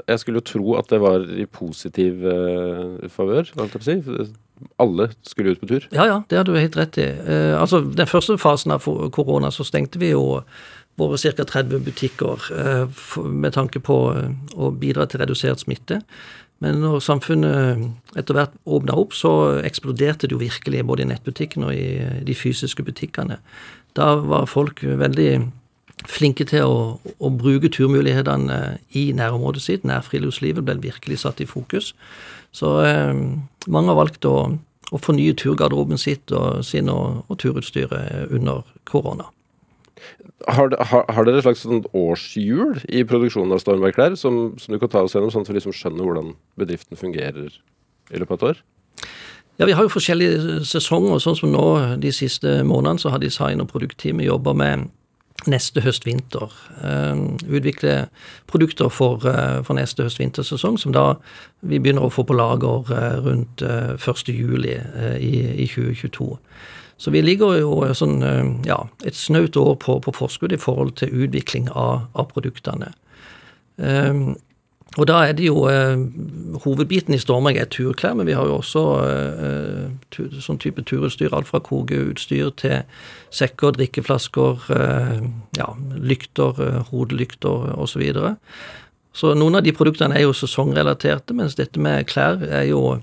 [0.07, 3.49] Jeg skulle jo tro at det var i positiv uh, favør,
[3.83, 3.97] si.
[4.79, 5.87] Alle skulle ut på tur.
[5.91, 7.09] Ja, ja, det har du helt rett i.
[7.27, 10.41] Uh, altså, Den første fasen av korona så stengte vi jo
[10.97, 11.43] våre ca.
[11.43, 13.99] 30 butikker uh, med tanke på
[14.55, 15.99] å bidra til redusert smitte.
[16.61, 19.31] Men når samfunnet etter hvert åpna opp, så
[19.65, 23.39] eksploderte det jo virkelig både i nettbutikkene og i de fysiske butikkene.
[23.97, 25.31] Da var folk veldig
[26.09, 28.59] flinke til å, å bruke turmulighetene
[28.97, 29.87] i nærområdet sitt.
[29.87, 31.91] Nærfriluftslivet ble virkelig satt i fokus.
[32.55, 33.13] Så eh,
[33.67, 34.35] mange har valgt å,
[34.91, 39.29] å fornye turgarderoben sitt og sin og, og turutstyret under korona.
[40.47, 44.81] Har, har, har, dere et slags sånn årshjul i produksjonen av Stormberg-klær som, som, du
[44.81, 48.39] kan ta oss gjennom, sånn at vi liksom skjønner hvordan bedriften fungerer i løpet av
[48.39, 48.63] et år?
[49.59, 51.19] Ja, Vi har jo forskjellige sesonger.
[51.21, 51.65] Sånn som nå
[52.01, 54.89] de siste månedene så har design- og produktteamet jobba med
[55.49, 56.51] neste høst-vinter.
[56.83, 58.07] Uh, utvikle
[58.49, 61.15] produkter for, uh, for neste høst-vintersesong, som da
[61.61, 64.29] vi begynner å få på lager uh, rundt 1.
[64.29, 64.77] juli
[65.17, 65.33] i,
[65.63, 66.29] i, 2022.
[67.01, 68.19] Så vi ligger jo sånn,
[68.67, 68.77] ja,
[69.09, 72.91] et snaut år på, på, forskudd i forhold til utvikling av, av produktene.
[73.81, 74.35] Um,
[74.99, 76.01] og da er det jo eh,
[76.65, 81.31] Hovedbiten i Stormegg er turklær, men vi har jo også eh, tu, sånn type turutstyr.
[81.31, 82.81] Alt fra kokeutstyr til
[83.31, 85.23] sekker, drikkeflasker, eh,
[85.55, 87.93] ja, lykter, eh, hodelykter osv.
[87.93, 88.35] Så, videre.
[89.15, 92.97] så noen av de produktene er jo sesongrelaterte, mens dette med klær er jo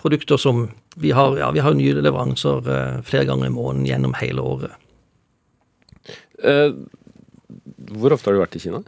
[0.00, 4.14] produkter som vi har, ja, vi har nye leveranser eh, flere ganger i måneden gjennom
[4.18, 4.86] hele året.
[6.42, 6.70] Eh,
[7.94, 8.82] hvor ofte har du vært i Kina?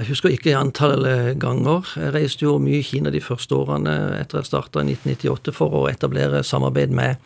[0.00, 1.04] Jeg husker ikke antall
[1.38, 1.86] ganger.
[2.00, 5.74] Jeg reiste jo mye i Kina de første årene etter jeg starta i 1998 for
[5.82, 7.20] å etablere samarbeid med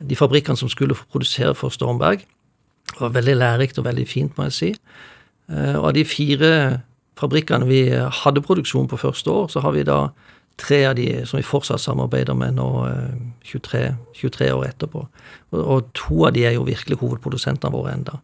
[0.00, 2.22] de fabrikkene som skulle produsere for Stormberg.
[2.90, 4.70] Det var veldig lærerikt og veldig fint, må jeg si.
[5.50, 6.52] Eh, og av de fire
[7.20, 7.82] fabrikkene vi
[8.22, 10.08] hadde produksjon på første år, så har vi da
[10.60, 12.68] tre av de som vi fortsatt samarbeider med nå
[13.48, 15.04] 23, eh, 23 år etterpå.
[15.52, 18.20] Og, og, to av de er jo virkelig hovedprodusentene våre enda.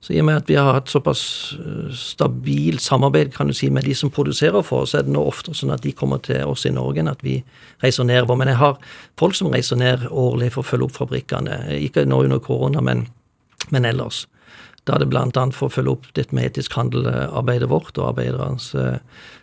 [0.00, 1.22] Så i og med at vi har hatt såpass
[1.58, 5.24] eh, stabilt samarbeid kan du si, med de som produserer for oss, er det nå
[5.26, 7.40] ofte sånn at de kommer til oss i Norge enn at vi
[7.82, 8.38] reiser nedover.
[8.38, 8.78] Men jeg har
[9.18, 11.62] folk som reiser ned årlig for å følge opp fabrikkene.
[11.82, 13.08] Ikke nå under korona, men,
[13.74, 14.26] men ellers.
[14.88, 15.44] Da er det bl.a.
[15.52, 18.96] for å følge opp dette med etisk handel-arbeidet vårt og arbeidernes eh,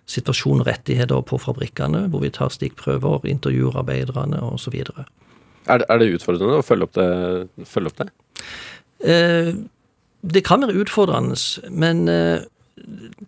[0.09, 4.79] situasjon og rettigheter på fabrikkene, hvor vi tar stikkprøver, intervjuer arbeiderne osv.
[4.81, 7.07] Er, det, er det utfordrende å følge opp det?
[7.69, 8.09] Følge opp det?
[9.05, 9.53] Eh,
[10.25, 11.37] det kan være utfordrende,
[11.69, 12.49] men eh,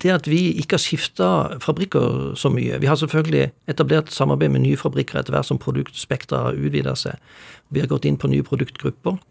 [0.01, 1.30] det at vi ikke har skifta
[1.63, 6.49] fabrikker så mye Vi har selvfølgelig etablert samarbeid med nye fabrikker etter hvert som produktspekteret
[6.49, 7.21] har utvida seg.
[7.69, 9.21] Vi har gått inn på nye produktgrupper.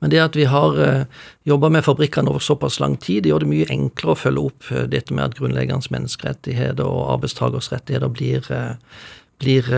[0.00, 1.04] Men det at vi har eh,
[1.48, 4.70] jobba med fabrikkene over såpass lang tid, det gjør det mye enklere å følge opp
[4.72, 8.76] uh, dette med at grunnleggende menneskerettigheter og arbeidstakers rettigheter blir, uh,
[9.42, 9.68] blir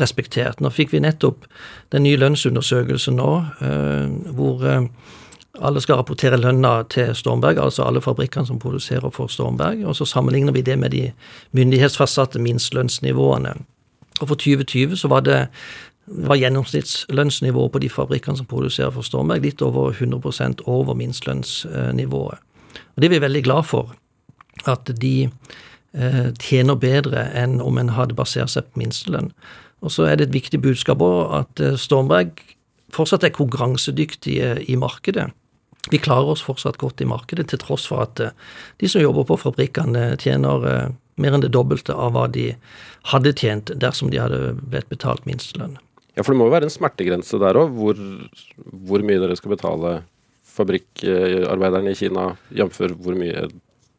[0.00, 0.60] respektert.
[0.60, 1.46] Nå fikk vi nettopp
[1.94, 3.30] den nye lønnsundersøkelsen nå,
[4.36, 4.66] hvor
[5.64, 9.86] alle skal rapportere lønna til Stormberg, altså alle fabrikkene som produserer for Stormberg.
[9.88, 11.08] Og så sammenligner vi det med de
[11.56, 13.56] myndighetsfastsatte minstlønnsnivåene.
[14.20, 15.46] Og for 2020 så var det
[16.10, 22.44] var gjennomsnittslønnsnivået på de fabrikkene som produserer for Stormberg, litt over 100% over minstlønnsnivået.
[22.96, 23.94] Og Det er vi veldig glad for,
[24.66, 25.30] at de
[25.94, 29.32] eh, tjener bedre enn om en hadde basert seg på minstelønn.
[29.82, 32.40] Og så er det et viktig budskap òg at eh, Stormberg
[32.94, 35.28] fortsatt er konkurransedyktige i markedet.
[35.90, 38.34] Vi klarer oss fortsatt godt i markedet, til tross for at eh,
[38.80, 42.50] de som jobber på fabrikkene, tjener eh, mer enn det dobbelte av hva de
[43.12, 45.78] hadde tjent dersom de hadde blitt betalt minstelønn.
[46.18, 47.98] Ja, for det må jo være en smertegrense der òg, hvor,
[48.66, 49.94] hvor, mye dere skal betale
[50.58, 52.80] fabrikkarbeiderne i Kina, jf.
[52.98, 53.46] hvor mye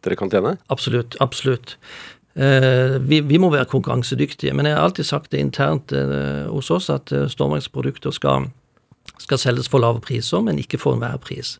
[0.03, 0.57] dere kan tjene?
[0.73, 1.15] Absolutt.
[1.23, 1.77] Absolutt.
[2.35, 4.51] Eh, vi, vi, må være konkurransedyktige.
[4.53, 5.95] Men jeg har alltid sagt det internt
[6.51, 8.49] hos oss at stormarksprodukter skal
[9.17, 11.57] skal selges for lave priser, men ikke for enhver pris.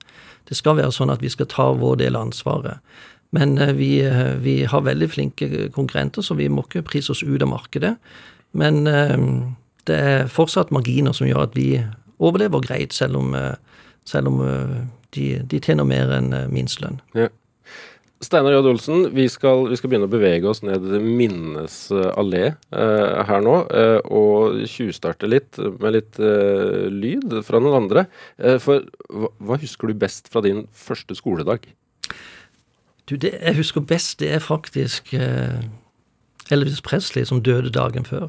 [0.50, 2.80] Det skal være sånn at vi skal ta vår del av ansvaret.
[3.36, 7.24] Men eh, vi, eh, vi har veldig flinke konkurrenter, så vi må ikke prise oss
[7.24, 7.96] ut av markedet.
[8.58, 9.18] Men eh,
[9.90, 11.74] det er fortsatt marginer som gjør at vi
[12.20, 13.36] overlever greit, selv om,
[14.08, 14.42] selv om
[15.16, 17.00] de, de tjener mer enn minstelønn.
[17.18, 17.30] Ja.
[18.20, 18.68] Steinar J.
[18.68, 21.76] Olsen, vi skal, vi skal, begynne å bevege oss ned Minnes
[22.20, 23.54] allé eh, her nå.
[23.72, 28.06] Eh, og tjuvstarte litt med litt eh, lyd fra noen andre.
[28.60, 31.70] for hva, hva, husker du best fra din første skoledag?
[33.08, 35.16] Du, Det jeg husker best, det er faktisk
[36.52, 38.28] Elvis Presley som døde dagen før.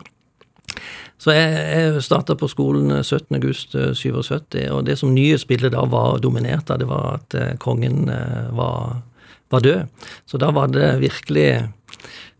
[1.20, 6.80] Så jeg, jeg starta på skolen 17.8.77, og det som nyhetsbildet da var dominert av,
[6.80, 8.08] det var at kongen
[8.56, 9.02] var
[9.50, 9.86] var død.
[10.26, 11.68] Så da var det virkelig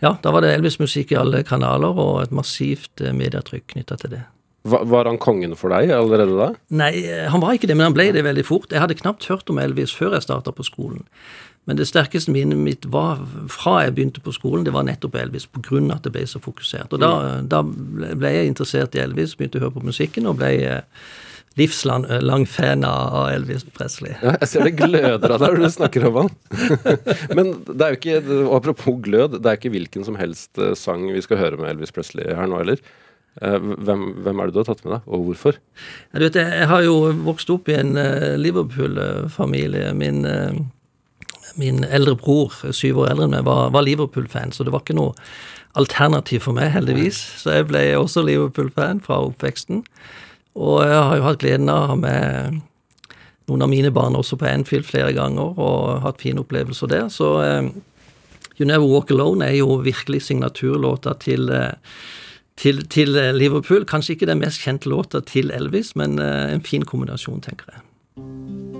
[0.01, 4.15] Ja, da var det Elvis-musikk i alle kanaler, og et massivt eh, medietrykk knytta til
[4.15, 4.21] det.
[4.65, 6.47] Var, han kongen for deg allerede da?
[6.73, 8.73] Nei, eh, han var ikke det, men han ble det veldig fort.
[8.73, 11.05] Jeg hadde knapt hørt om Elvis før jeg starta på skolen.
[11.69, 13.21] Men det sterkeste minnet mitt var
[13.53, 16.23] fra jeg begynte på skolen, det var nettopp Elvis, på grunn av at det ble
[16.27, 16.93] så fokusert.
[16.97, 17.11] Og da,
[17.47, 21.05] da ble jeg interessert i Elvis, begynte å høre på musikken, og ble eh,
[21.61, 24.17] livslang fan av Elvis Presley.
[24.23, 26.33] Ja, jeg ser det gløder av deg når du snakker om han.
[27.37, 31.07] Men det er jo ikke, apropos glød, det er ikke hvilken som helst eh, sang
[31.13, 32.83] vi skal høre med Elvis Presley her nå, heller.
[33.45, 35.61] Eh, Hvem, hvem er det du har tatt med deg, og hvorfor?
[36.17, 36.97] Du vet, jeg, jeg har jo
[37.29, 39.93] vokst opp i en eh, Liverpool-familie.
[39.95, 40.61] Min, eh,
[41.61, 44.99] min eldre bror, syv år eldre enn meg, var, var Liverpool-fan, så det var ikke
[44.99, 45.15] noe
[45.79, 47.21] alternativ for meg, heldigvis.
[47.43, 49.85] Så jeg ble også Liverpool-fan fra oppveksten.
[50.59, 52.61] Og jeg har jo hatt gleden av å ha med
[53.51, 57.09] noen av mine barn også på Anfield flere ganger, og hatt fine opplevelser der.
[57.13, 57.71] Så eh,
[58.59, 61.73] You Never Walk Alone er jo virkelig signaturlåta til eh,
[62.61, 63.87] til, til eh, Liverpool.
[63.89, 68.80] Kanskje ikke den mest kjente låta til Elvis, men en fin kombinasjon, tenker jeg.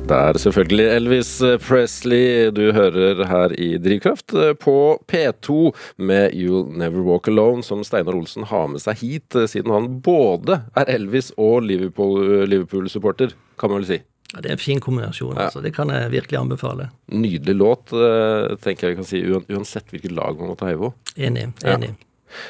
[0.04, 1.30] Det er selvfølgelig Elvis
[1.64, 4.74] Presley du hører her i Drivkraft eh, på
[5.10, 5.56] P2
[6.04, 9.88] med You'll Never Walk Alone, som Steinar Olsen har med seg hit, eh, siden han
[10.04, 14.00] både er Elvis og Liverpool- Liverpool-supporter, kan man vel si.
[14.34, 15.38] Ja, det er en fin kombinasjon.
[15.40, 15.64] altså.
[15.64, 16.90] Det kan jeg virkelig anbefale.
[17.14, 19.24] Nydelig låt, eh, tenker jeg vi kan si,
[19.56, 20.92] uansett hvilket lag man måtte heie på.
[21.16, 21.48] Enig.
[21.64, 21.78] Ja.
[21.78, 21.94] enig.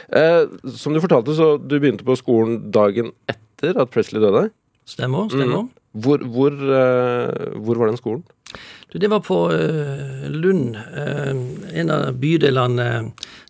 [0.09, 4.47] Eh, som du fortalte, så du begynte på skolen dagen etter at Presley døde.
[4.89, 5.29] Stemmer.
[5.29, 5.69] stemmer.
[5.93, 8.23] Hvor, hvor, eh, hvor var den skolen?
[8.93, 11.33] Det var på eh, Lund, eh,
[11.79, 12.87] en av bydelene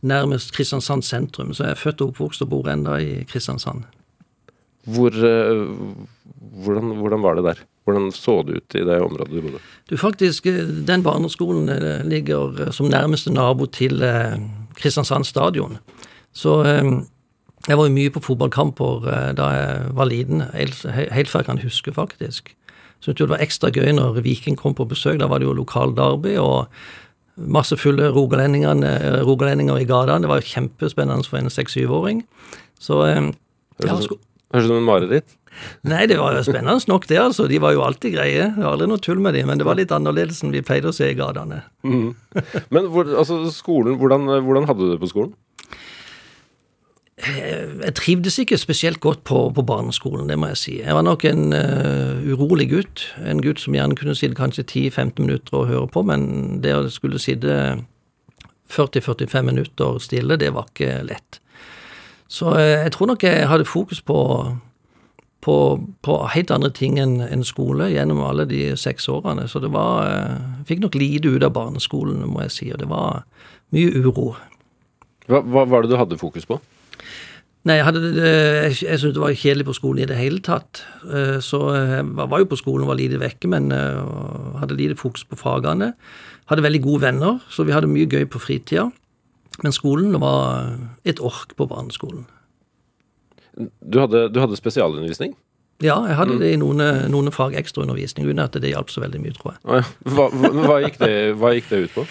[0.04, 1.54] nærmest Kristiansand sentrum.
[1.56, 3.86] Så jeg er født og oppvokst og bor enda i Kristiansand.
[4.84, 7.62] Hvor, hvordan, hvordan var det der?
[7.88, 9.62] Hvordan så det ut i det området du bodde?
[9.88, 10.50] Du, faktisk,
[10.88, 11.72] den barneskolen
[12.10, 14.04] ligger som nærmeste nabo til
[14.76, 15.78] Kristiansand stadion.
[16.36, 16.60] Så
[17.68, 21.50] jeg var jo mye på fotballkamper eh, da jeg var liten, helt, he- før jeg
[21.52, 22.52] kan huske, faktisk.
[23.04, 25.18] Syntes jo det var ekstra gøy når Viking kom på besøk.
[25.20, 26.68] Da var det jo lokal derby og
[27.36, 30.22] masse fulle rogalendinger i gatene.
[30.24, 32.24] Det var jo kjempespennende for en seks-syvåring.
[32.80, 33.32] Så eh,
[33.84, 34.08] Høres,
[34.54, 35.34] ut som et mareritt.
[35.86, 37.18] Nei, det var jo spennende nok, det.
[37.22, 37.48] altså.
[37.50, 38.48] De var jo alltid greie.
[38.56, 40.90] Det var aldri noe tull med dem, men det var litt annerledes enn vi pleide
[40.90, 41.60] å se i gatene.
[41.84, 45.34] Men hvor, altså, skolen, hvordan, hvordan hadde du det på skolen?
[47.18, 50.80] Jeg trivdes ikke spesielt godt på, på barneskolen, det må jeg si.
[50.82, 53.06] Jeg var nok en uh, urolig gutt.
[53.22, 56.90] En gutt som gjerne kunne sitte kanskje 10-15 minutter og høre på, men det å
[56.90, 57.84] skulle sitte
[58.74, 61.40] 40-45 minutter stille, det var ikke lett.
[62.28, 64.20] Så uh, jeg tror nok jeg hadde fokus på,
[65.46, 65.58] på,
[66.02, 69.46] på helt andre ting enn en skole gjennom alle de seks årene.
[69.48, 72.82] Så det var uh, Jeg fikk nok lite ut av barneskolen, må jeg si, og
[72.82, 73.22] det var
[73.70, 74.32] mye uro.
[75.30, 76.58] Hva, hva var det du hadde fokus på?
[77.64, 80.82] Nei, jeg, hadde, jeg, jeg syntes det var kjedelig på skolen i det hele tatt.
[81.08, 84.02] Eh, Så jeg var jo på skolen, og var lite vekke, men eh,
[84.60, 85.94] hadde lite fokus på fagene.
[86.52, 88.90] Hadde veldig gode venner, så vi hadde mye gøy på fritida.
[89.64, 90.74] Men skolen var
[91.08, 92.26] et ork på barneskolen.
[93.80, 95.36] Du hadde, du hadde spesialundervisning?
[95.84, 96.82] Ja, jeg hadde det i noen,
[97.12, 99.88] noen fag ekstraundervisning, uten at det hjalp så veldig mye, tror jeg.
[100.16, 102.06] Hva, hva, gikk det, hva gikk det ut på?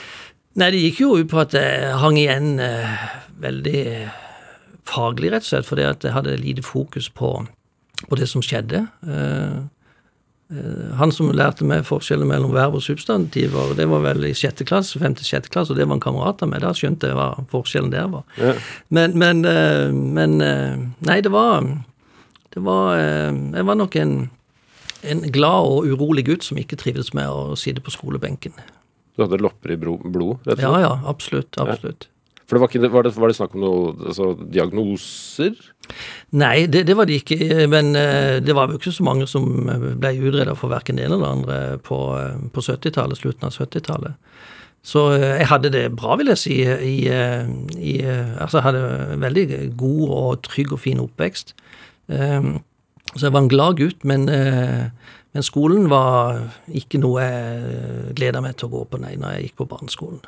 [0.60, 3.04] Nei, det gikk jo ut på at jeg hang igjen eh,
[3.42, 3.84] veldig
[4.88, 7.34] faglig, rett og slett, fordi at jeg hadde lite fokus på,
[8.08, 8.86] på det som skjedde.
[9.06, 9.62] Uh,
[10.98, 14.98] han som lærte meg forskjellen mellom verb og substantiver, det var vel i sjette klasse,
[15.00, 16.60] femte sjette klasse, og det var en kamerat av meg.
[16.60, 18.26] Da skjønte jeg hva forskjellen der var.
[18.36, 18.52] Ja.
[18.92, 20.36] Men, men, eh, men
[21.08, 21.64] Nei, det var
[22.52, 24.12] Det var Jeg var nok en,
[25.08, 28.52] en glad og urolig gutt som ikke trivdes med å sitte på skolebenken.
[29.16, 30.04] Du hadde lopper i blod?
[30.44, 30.84] rett og Ja, slett?
[30.84, 31.58] ja, absolutt.
[31.64, 32.08] Absolutt.
[32.52, 35.54] For det var, ikke, var, det, var det snakk om noe altså, diagnoser?
[36.36, 37.38] Nei, det, det var det ikke.
[37.72, 41.16] Men eh, det var jo ikke så mange som ble utreda for verken det ene
[41.16, 44.18] eller det andre på, eh, på 70-tallet, slutten av 70-tallet.
[44.84, 46.58] Så eh, jeg hadde det bra, vil jeg si.
[46.66, 47.48] I, eh,
[47.78, 49.46] i, eh, altså, jeg hadde veldig
[49.80, 51.56] god og trygg og fin oppvekst.
[52.12, 52.52] Eh,
[53.16, 54.86] Så jeg var en glad gutt, men, eh,
[55.32, 56.38] men skolen var
[56.68, 60.20] ikke noe jeg gleda meg til å gå på, nei, når jeg gikk på barneskolen.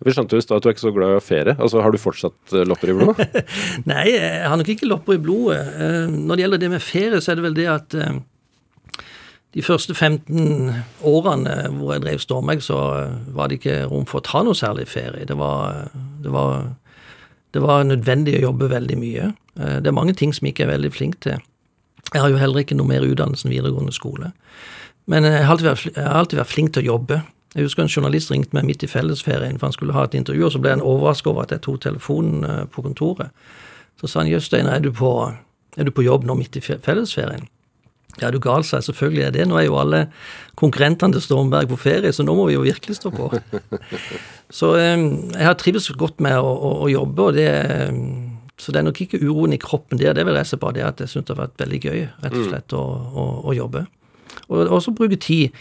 [0.00, 1.54] Vi skjønte jo i stad at du er ikke så glad i ferie.
[1.60, 3.18] Altså, Har du fortsatt eh, lopper i blod?
[3.90, 5.60] Nei, jeg har nok ikke lopper i blodet.
[5.76, 8.20] Eh, Når det gjelder det med ferie, så er det vel det at eh,
[9.58, 10.70] de første 15
[11.10, 12.78] årene hvor jeg drev Stormegg, så
[13.34, 15.26] var det ikke rom for å ta noe særlig ferie.
[15.28, 15.90] Det var,
[16.22, 16.68] det var,
[17.52, 19.32] det var nødvendig å jobbe veldig mye.
[19.58, 21.42] Det er mange ting som jeg ikke er veldig flink til.
[22.14, 24.30] Jeg har jo heller ikke noe mer utdannelse enn videregående skole.
[25.10, 27.18] Men jeg har alltid vært, jeg har alltid vært flink til å jobbe.
[27.54, 30.44] Jeg husker en journalist ringte meg midt i fellesferien, for han skulle ha et intervju,
[30.46, 33.32] og så ble han overrasket over at jeg tok telefonen eh, på kontoret.
[34.00, 35.10] Så sa han, Jøstein, er du på,
[35.76, 37.48] er du på jobb nå midt i fellesferien?
[38.20, 38.88] Ja, er du gal, sa jeg.
[38.90, 39.44] Selvfølgelig er det.
[39.48, 40.04] Nå er jo alle
[40.58, 43.30] konkurrentene til Stormberg på ferie, så nå må vi jo virkelig stå på.
[44.60, 48.00] Så eh, jeg har trivdes godt med å, å, å jobbe, og det eh,
[48.60, 50.82] så det er nok ikke uroen i kroppen der, det vil jeg se på, det
[50.84, 53.86] at jeg syns det har vært veldig gøy, rett og slett, å, å, å jobbe.
[54.50, 55.56] Og også bruke tid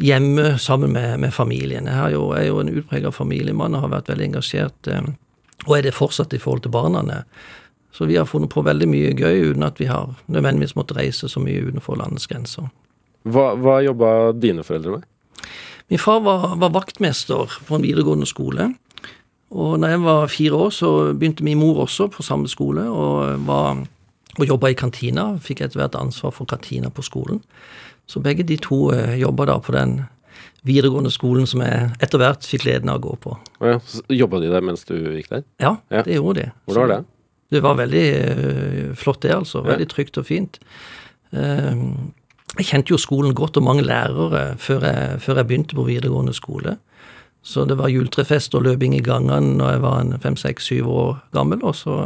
[0.00, 1.86] hjemme sammen med, med familien.
[1.86, 5.10] Jeg, jo, jeg er jo en utpreget familiemann og har vært veldig engasjert, eh,
[5.66, 7.22] og er det fortsatt i forhold til barna.
[7.92, 11.28] Så vi har funnet på veldig mye gøy uten at vi har nødvendigvis måttet reise
[11.28, 12.70] så mye utenfor landets grenser.
[13.28, 15.08] Hva, hva jobba dine foreldre med?
[15.90, 18.70] Min far var, var vaktmester på en videregående skole.
[19.50, 23.42] Og når jeg var fire år, så begynte min mor også på samme skole og,
[23.48, 23.82] var,
[24.38, 25.32] og jobba i kantina.
[25.42, 27.42] Fikk etter hvert ansvar for kantina på skolen.
[28.10, 30.00] Så begge de to eh, jobba da på den
[30.66, 33.36] videregående skolen som jeg etter hvert fikk gleden av å gå på.
[33.64, 33.78] Ja,
[34.12, 35.44] Jobba de der mens du gikk der?
[35.62, 36.02] Ja, Ja.
[36.02, 36.50] det gjorde de.
[36.66, 37.04] Hvordan var det?
[37.50, 39.62] Det var veldig eh, flott, det, altså.
[39.66, 40.58] Veldig trygt og fint.
[41.32, 41.80] Eh,
[42.58, 46.34] jeg kjente jo skolen godt, og mange lærere, før jeg, før jeg begynte på videregående
[46.34, 46.76] skole.
[47.42, 51.12] Så det var juletrefest og løping i gangene når jeg var fem, seks, syv år
[51.32, 51.62] gammel.
[51.64, 51.96] Og så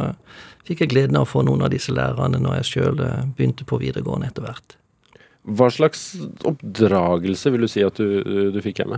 [0.65, 3.01] fikk jeg gleden av å få noen av disse lærerne når jeg sjøl
[3.35, 4.77] begynte på videregående etter hvert.
[5.45, 6.15] Hva slags
[6.47, 8.97] oppdragelse vil du si at du, du fikk hjemme?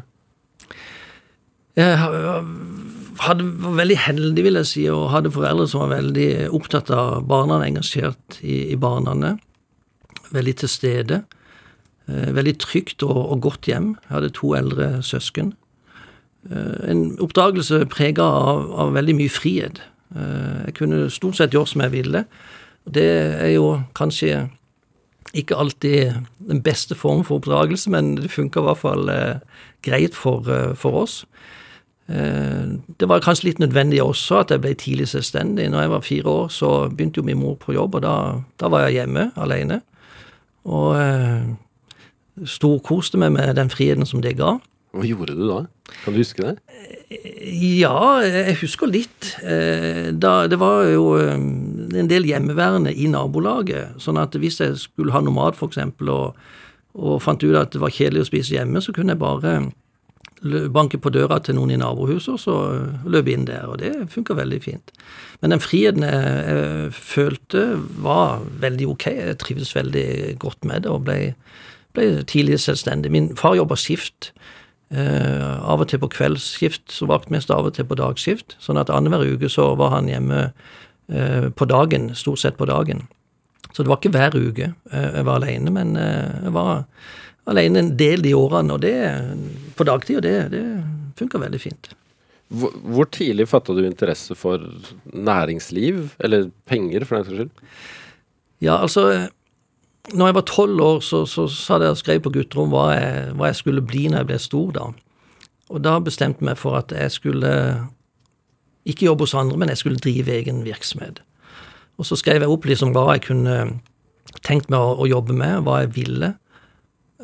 [1.78, 6.90] Jeg hadde, var veldig heldig, vil jeg si, og hadde foreldre som var veldig opptatt
[6.94, 9.36] av barna, engasjert i, i barna.
[10.34, 11.22] Veldig til stede.
[12.10, 13.94] Eh, Veldig trygt og, og godt hjem.
[14.08, 15.54] Jeg hadde to eldre søsken.
[16.50, 19.82] Eh, En oppdagelse prega av, av veldig mye frihet.
[20.16, 22.26] Eh, Jeg kunne stort sett gjøre som jeg ville.
[22.88, 23.08] Det
[23.44, 24.48] er jo kanskje
[25.34, 26.14] ikke alltid
[26.48, 29.40] den beste form for oppdragelse, men det funka i hvert fall eh,
[29.86, 31.26] greit for, eh, for oss.
[32.10, 35.70] Eh, Det var kanskje litt nødvendig også at jeg ble tidlig selvstendig.
[35.70, 38.16] Når jeg var fire år, så begynte jo min mor på jobb, og da,
[38.60, 39.82] da var jeg hjemme alene.
[40.66, 41.44] Og eh,
[42.46, 44.58] storkoste meg med den friheten som det ga.
[44.96, 45.58] Hva gjorde du da?
[46.04, 46.54] Kan du huske det?
[47.80, 49.34] Ja, jeg husker litt.
[49.44, 53.98] Eh, Da, det var jo eh, en del hjemmeværende i nabolaget.
[54.02, 55.78] Sånn at hvis jeg skulle ha noe mat, f.eks.,
[56.08, 56.40] og,
[56.98, 59.58] og fant ut at det var kjedelig å spise hjemme, så kunne jeg bare
[60.70, 62.56] banke på døra til noen i nabohuset og så
[63.10, 63.66] løpe inn der.
[63.70, 64.92] Og det funka veldig fint.
[65.42, 67.64] Men den friheten jeg, følte,
[68.04, 69.08] var veldig ok.
[69.18, 71.34] Jeg trivdes veldig godt med det og ble,
[71.98, 73.12] ble tidlig selvstendig.
[73.14, 74.32] Min far jobba skift.
[74.88, 78.56] Eh, av og til på kveldsskift som vaktmester, av og til på dagskift.
[78.64, 83.04] Sånn at annenhver uke så var han hjemme eh, på dagen, stort sett på dagen.
[83.74, 86.86] Så det var ikke hver uke eh, jeg var alene, men eh, jeg var
[87.52, 88.96] alene en del de årene, og det
[89.76, 90.64] på dagtid, og det, det
[91.20, 91.92] funka veldig fint.
[92.48, 94.64] Hvor, hvor tidlig fatta du interesse for
[95.12, 97.74] næringsliv, eller penger, for den saks skyld?
[98.64, 99.28] Ja, altså
[100.14, 103.50] når jeg var tolv år, så, så satt jeg skrevet på gutterom hva jeg, hva
[103.52, 104.86] jeg skulle bli når jeg ble stor, da.
[105.68, 107.52] Og da bestemte jeg meg for at jeg skulle
[108.88, 111.20] ikke jobbe hos andre, men jeg skulle drive egen virksomhet.
[112.00, 113.58] Og så skrev jeg opp liksom hva jeg kunne
[114.48, 116.30] tenkt meg å, å jobbe med, hva jeg ville.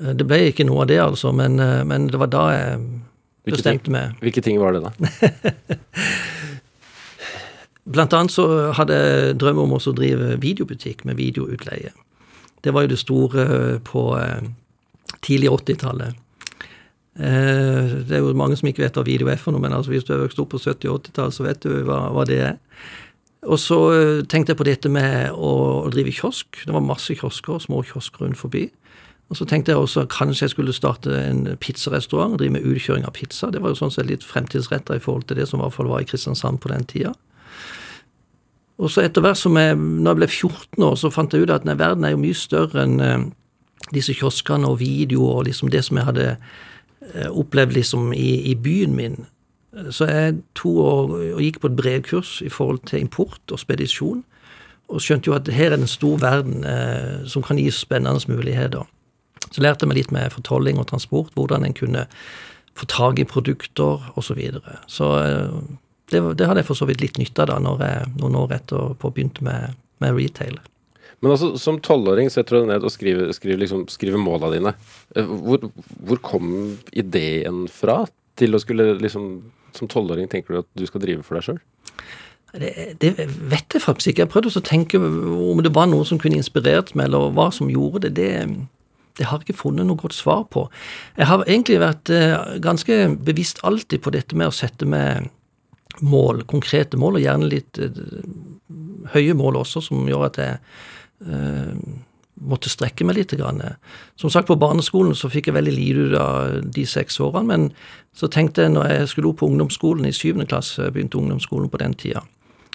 [0.01, 2.79] Eh, Det ble ikke noe av det, altså, men, eh, men det var da jeg
[3.43, 3.95] Hvilke bestemte ting?
[3.95, 4.19] meg.
[4.23, 4.91] Hvilke ting var det, da?
[7.93, 8.45] Blant annet så
[8.77, 11.91] hadde jeg drøm om å drive videobutikk med videoutleie.
[12.63, 14.43] Det var jo det store på eh,
[15.21, 16.19] tidlig 80-tallet.
[17.19, 19.93] Eh, det er jo mange som ikke vet hva video er for noe, men altså
[19.93, 22.39] hvis du er vokst opp på 70- og 80-tallet, så vet du hva, hva det
[22.51, 22.61] er.
[23.43, 25.51] Og så eh, tenkte jeg på dette med å,
[25.83, 26.63] å drive kiosk.
[26.63, 28.69] Det var masse kiosker, små kiosker rundt forbi.
[29.31, 33.05] Og så tenkte jeg også kanskje jeg skulle starte en pizzarestaurant og drive med utkjøring
[33.07, 33.49] av pizza.
[33.51, 35.89] Det var jo sånn sett litt fremtidsretta i forhold til det som i hvert fall
[35.91, 37.13] var i Kristiansand på den tida.
[38.81, 41.53] Og så etter hvert som jeg, når jeg ble 14 år, så fant jeg ut
[41.53, 43.27] at nei, verden er jo mye større enn eh,
[43.93, 48.55] disse kioskene og videoer og liksom det som jeg hadde eh, opplevd liksom i, i
[48.55, 49.19] byen min.
[49.93, 54.23] Så jeg to år og gikk på et brevkurs i forhold til import og spedisjon,
[54.93, 58.21] og skjønte jo at her er det en stor verden eh, som kan gi spennende
[58.29, 58.85] muligheter.
[59.49, 62.05] Så lærte jeg meg litt med fortolling og transport, hvordan en kunne
[62.77, 64.27] få tak i produkter osv.
[64.27, 64.77] Så, videre.
[64.87, 65.57] så eh,
[66.11, 68.57] det, det hadde jeg for så vidt litt nytte av da, når jeg, noen år
[68.59, 70.59] etterpå begynte med, med retail.
[71.23, 74.73] Men altså, som tolvåring setter du deg ned og skriver, skriver, liksom, skriver måla dine.
[75.15, 75.69] Eh, Hvor,
[76.03, 76.49] hvor kom
[76.91, 78.01] ideen fra
[78.39, 79.35] til å skulle liksom
[79.73, 81.61] Som tolvåring tenker du at du skal drive for deg sjøl?
[82.53, 82.69] Det,
[83.01, 84.21] det vet jeg faktisk ikke.
[84.21, 87.47] Jeg prøvde også å tenke om det var noe som kunne inspirert meg, eller hva
[87.55, 88.11] som gjorde det.
[88.19, 88.67] Det,
[89.17, 90.67] det har jeg ikke funnet noe godt svar på.
[91.17, 95.31] Jeg har egentlig vært eh, ganske bevisst alltid på dette med å sette meg
[96.01, 98.01] mål, konkrete mål, og gjerne litt eh,
[99.13, 100.57] høye mål også, som gjør at jeg
[101.27, 101.73] eh,
[102.43, 103.35] måtte strekke meg litt.
[103.37, 103.61] Grann.
[104.19, 107.67] Som sagt, på barneskolen så fikk jeg veldig lite ut av de seks årene, men
[108.17, 111.81] så tenkte jeg når jeg skulle opp på ungdomsskolen i syvende klasse, begynte ungdomsskolen på
[111.81, 112.25] den tida,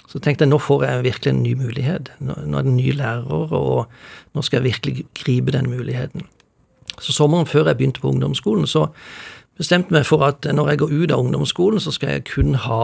[0.09, 2.09] så tenkte jeg nå får jeg virkelig en ny mulighet.
[2.19, 6.25] Nå er det en ny lærer, og nå skal jeg virkelig gripe den muligheten.
[6.99, 8.87] Så sommeren før jeg begynte på ungdomsskolen, så
[9.59, 12.55] bestemte jeg meg for at når jeg går ut av ungdomsskolen, så skal jeg kun
[12.65, 12.81] ha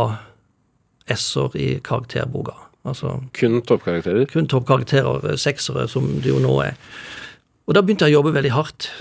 [1.12, 2.56] S-er i karakterboka.
[2.86, 4.26] Altså Kun toppkarakterer?
[4.30, 6.76] kun toppkarakterer, eh, seksere, som det jo nå er.
[7.66, 8.92] Og da begynte jeg å jobbe veldig hardt.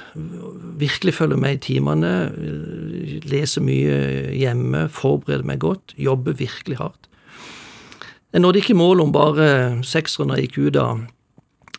[0.80, 7.08] Virkelig følge med i timene, eh, lese mye hjemme, forberede meg godt, jobbe virkelig hardt.
[8.32, 11.04] Jeg nådde ikke målet om bare seksere når jeg gikk ut av,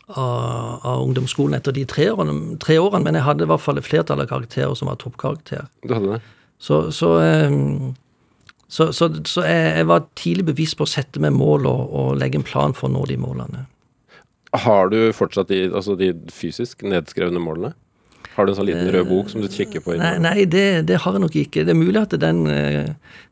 [0.07, 3.81] av, av ungdomsskolen etter de tre årene, tre årene, men jeg hadde i hvert fall
[3.81, 5.69] et flertall av karakterer som var toppkarakter.
[5.85, 6.19] Du hadde det?
[6.61, 7.55] Så, så, eh,
[8.67, 12.19] så, så, så jeg, jeg var tidlig bevisst på å sette meg mål og, og
[12.21, 13.65] legge en plan for å nå de målene.
[14.55, 17.73] Har du fortsatt de, altså de fysisk nedskrevne målene?
[18.35, 19.93] Har du en sånn liten rød bok som du kikker på?
[19.95, 21.63] Nei, nei det, det har jeg nok ikke.
[21.63, 22.89] Det er mulig at den eh,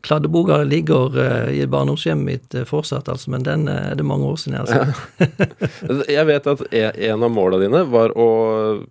[0.08, 4.30] kladdeboka ligger eh, i barndomshjemmet mitt eh, fortsatt, altså, men den eh, er det mange
[4.32, 6.08] år siden jeg har sett.
[6.16, 8.30] Jeg vet at e- en av måla dine var å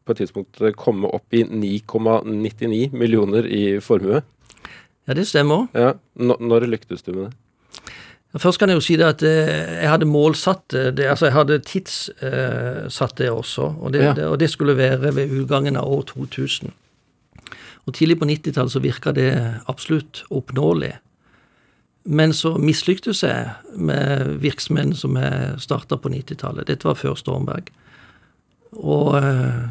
[0.05, 4.21] på et tidspunkt komme opp i 9,99 millioner i formue.
[5.09, 5.65] Ja, det stemmer.
[5.75, 5.95] Ja.
[6.21, 7.33] Nå- Når lyktes du med det?
[8.41, 11.35] Først kan jeg jo si det at eh, jeg hadde målsatt eh, det, altså jeg
[11.37, 14.13] hadde tidssatt det også, og det, Ja.
[14.17, 16.73] det, og det skulle være ved utgangen av år 2000.
[17.87, 20.95] Og tidlig på 90-tallet så virka det absolutt oppnåelig.
[22.05, 26.67] Men så mislyktes jeg med virksomheten som jeg starta på 90-tallet.
[26.67, 27.71] Dette var før Stormberg.
[28.73, 29.67] Og øh,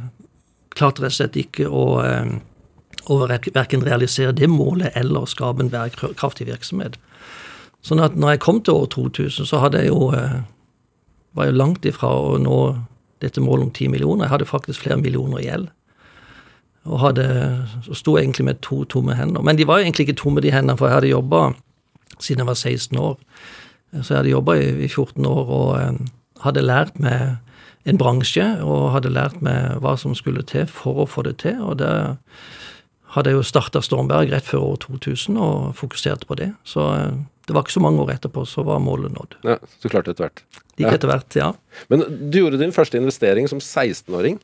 [0.76, 6.48] klarte rett og slett ikke å, øh, verken realisere det målet eller skape en bærekraftig
[6.48, 7.00] virksomhet.
[7.86, 10.42] Sånn at når jeg kom til år 2000, så hadde jeg jo, eh,
[11.34, 12.58] var jeg langt ifra å nå
[13.22, 14.26] dette målet om 10 millioner.
[14.26, 15.70] Jeg hadde faktisk flere millioner i gjeld.
[16.90, 17.26] Og hadde,
[17.86, 19.44] så sto egentlig med to tomme hender.
[19.46, 21.52] Men de var jo egentlig ikke tomme, de hendene, for jeg hadde jobba
[22.22, 23.20] siden jeg var 16 år.
[24.02, 26.12] Så jeg hadde jobba i, i 14 år og, eh,
[26.42, 27.38] hadde lært meg
[27.86, 31.58] en bransje, og hadde lært meg hva som skulle til for å få det til.
[31.66, 31.92] Og det
[33.16, 36.52] hadde jeg jo starta Stormberg rett før år 2000 og fokuserte på det.
[36.64, 37.22] Så eh,
[37.52, 39.36] det var ikke så mange år etterpå så var målet nådd.
[39.44, 40.44] Ja, Så klarte det etter hvert.
[40.78, 40.94] Det gikk Ja.
[40.96, 41.50] etter hvert, ja.
[41.92, 44.40] Men du gjorde din første investering som 16-åring.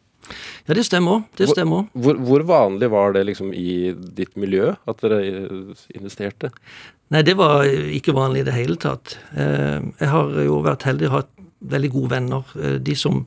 [0.67, 1.23] Ja, det stemmer.
[1.39, 1.85] Det stemmer.
[1.95, 5.21] Hvor, hvor vanlig var det liksom i ditt miljø at dere
[5.95, 6.49] investerte?
[7.15, 9.17] Nei, det var ikke vanlig i det hele tatt.
[9.31, 11.29] Eh, Jeg har jo vært heldig og hatt
[11.63, 12.43] veldig gode venner.
[12.59, 13.21] Eh, De som,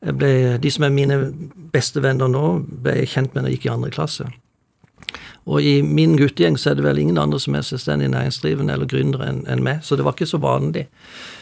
[0.00, 1.18] ble, de som er mine
[1.74, 2.44] beste venner nå,
[2.84, 4.28] ble jeg kjent med da jeg gikk i andre klasse.
[5.48, 8.88] Og i min guttegjeng så er det vel ingen andre som er selvstendig næringsdrivende eller
[8.90, 10.84] gründere enn en meg, så det var ikke så vanlig.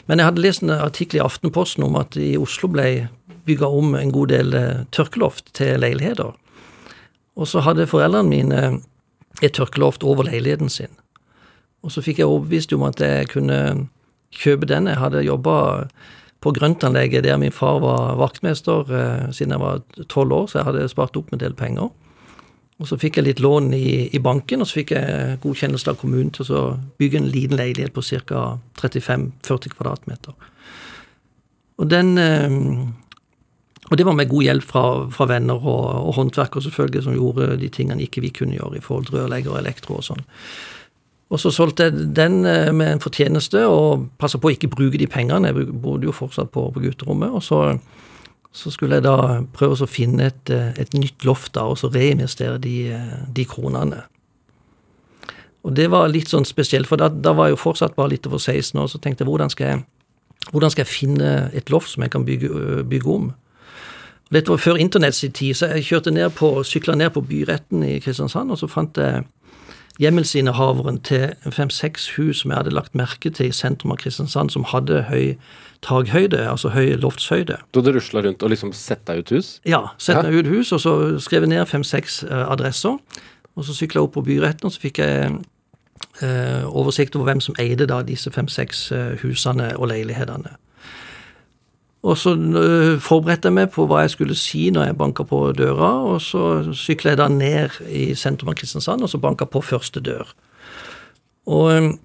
[0.06, 3.08] Men jeg hadde lest en artikkel i Aftenposten om at i Oslo ble
[3.46, 6.30] bygga om en god del eh, tørkeloft til leiligheter.
[7.36, 8.60] Og så hadde foreldrene mine
[9.42, 10.94] et tørkeloft over leiligheten sin.
[11.82, 13.88] Og så fikk jeg overbevist om at jeg kunne
[14.34, 14.86] kjøpe den.
[14.90, 15.58] Jeg hadde jobba
[16.40, 20.70] på grøntanlegget der min far var vaktmester eh, siden jeg var tolv år, så jeg
[20.70, 21.90] hadde spart opp en del penger.
[22.76, 25.96] Og så fikk jeg litt lån i, i banken, og så fikk jeg godkjennelse av
[26.00, 26.62] kommunen til å
[27.00, 28.42] bygge en liten leilighet på ca.
[28.82, 30.36] 35-40 kvadratmeter.
[31.80, 32.60] Og den eh,
[33.86, 37.56] Og det var med god hjelp fra, fra venner og, og håndverkere, selvfølgelig, som gjorde
[37.60, 40.24] de tingene ikke vi kunne gjøre i forhold til rørlegger og elektro og sånn.
[41.30, 44.98] Og så solgte jeg den eh, med en fortjeneste, og passa på å ikke bruke
[44.98, 45.48] de pengene.
[45.48, 47.30] Jeg bodde jo fortsatt på, på gutterommet.
[47.38, 47.62] Og så,
[48.56, 51.90] så skulle jeg da prøve å finne et, eh, et nytt loft, da, og så
[51.92, 54.04] reinvestere de, eh, de kronene.
[55.66, 58.26] Og det var litt sånn spesielt, for da, da var jeg jo fortsatt bare litt
[58.26, 59.84] over 16 år, så tenkte jeg hvordan skal jeg,
[60.52, 63.34] hvordan skal jeg finne et loft som jeg kan bygge, bygge om?
[64.26, 67.82] Og Dette var før internetts tid, så jeg kjørte ned på, sykla ned på byretten
[67.82, 69.26] i Kristiansand, og så fant jeg
[69.98, 74.64] hjemmelsinnehaveren til fem-seks hus som jeg hadde lagt merke til i sentrum av Kristiansand, som
[74.72, 75.36] hadde høy
[75.86, 77.60] takhøyde, altså høy loftshøyde.
[77.72, 79.50] Du hadde rusla rundt og liksom sette deg ut hus?
[79.68, 82.98] Ja, sette meg ut hus, og så skrev jeg ned fem-seks eh, adresser.
[83.56, 85.38] Og så sykla jeg opp på byretten, og så fikk jeg
[86.22, 90.56] eh, oversikt over hvem som eide da disse fem-seks eh, husene og leilighetene.
[92.06, 95.40] Og så eh, forberedte jeg meg på hva jeg skulle si når jeg banka på
[95.58, 96.44] døra, og så
[96.76, 100.28] sykla jeg da ned i sentrum av Kristiansand, og så banka på første dør.
[101.46, 101.96] Og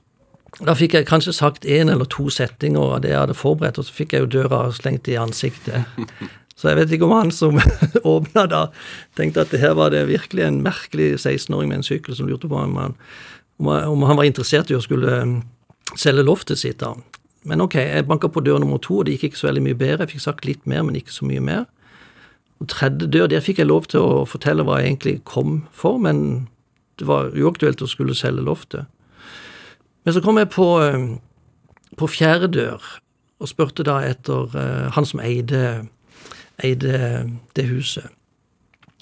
[0.59, 3.85] da fikk jeg kanskje sagt én eller to setninger av det jeg hadde forberedt, og
[3.87, 5.85] så fikk jeg jo døra slengt i ansiktet.
[6.61, 7.55] Så jeg vet ikke om han som
[8.05, 8.59] åpna da,
[9.17, 12.45] tenkte at det her var det virkelig en merkelig 16-åring med en sykkel som lurte
[12.51, 12.93] på om han,
[13.57, 15.31] om han- var interessert i å skulle eh,
[15.97, 16.77] selge loftet sitt.
[16.83, 16.91] da.
[17.49, 19.79] Men ok, jeg banka på dør nummer to, og det gikk ikke så veldig mye
[19.79, 20.05] bedre.
[20.05, 21.65] Jeg fikk sagt litt mer, men ikke så mye mer.
[22.61, 25.97] Og tredje dør, der fikk jeg lov til å fortelle hva jeg egentlig kom for,
[25.97, 26.45] men
[27.01, 28.85] det var uaktuelt å skulle selge loftet.
[30.03, 30.67] Men så kom jeg på,
[31.97, 32.87] på fjerde dør
[33.41, 35.87] og spurte da etter eh, han som eide,
[36.61, 36.97] eide
[37.57, 38.09] det huset.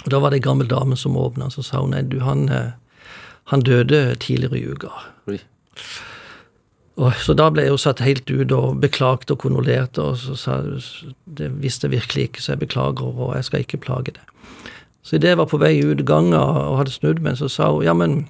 [0.06, 2.48] Og da var det ei gammel dame som åpna, så sa hun nei, du, han,
[2.48, 2.72] eh,
[3.52, 4.94] han døde tidligere i uka.
[5.28, 5.42] Oi.
[7.00, 10.36] Og, så da ble jeg jo satt helt ut og beklagte og kondolerte, og så
[10.40, 10.58] sa
[11.40, 14.26] det visste jeg virkelig ikke, så jeg beklager, og jeg skal ikke plage det.
[15.04, 17.88] Så idet jeg var på vei ut ganga og hadde snudd meg, så sa hun
[17.88, 18.28] ja, men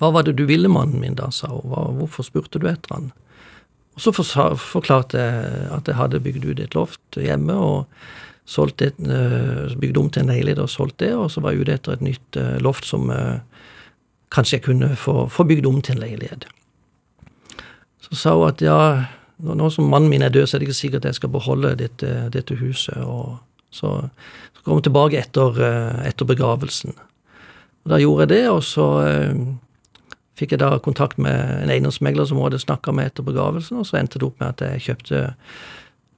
[0.00, 1.96] hva var det du ville, mannen min, da, sa hun.
[2.00, 3.10] Hvorfor spurte du etter han?
[3.96, 7.86] Og så forklarte jeg at jeg hadde bygd ut et loft hjemme, og
[8.46, 11.72] et, øh, bygd om til en leilighet og solgt det, og så var jeg ute
[11.72, 13.38] etter et nytt øh, loft som øh,
[14.30, 16.46] kanskje jeg kunne få, få bygd om til en leilighet.
[18.00, 19.06] Så sa hun at ja,
[19.38, 22.28] nå, som mannen min er død, så er det ikke sikkert jeg skal beholde dette,
[22.32, 22.96] dette huset.
[23.02, 23.38] Og
[23.70, 24.08] så,
[24.54, 26.94] så kom hun tilbake etter, eh, etter begravelsen.
[27.84, 29.34] Og da gjorde jeg det, og så eh,
[30.36, 33.88] fikk jeg da kontakt med en eiendomsmegler som hun hadde snakka med etter begravelsen, og
[33.88, 35.22] så endte det opp med at jeg kjøpte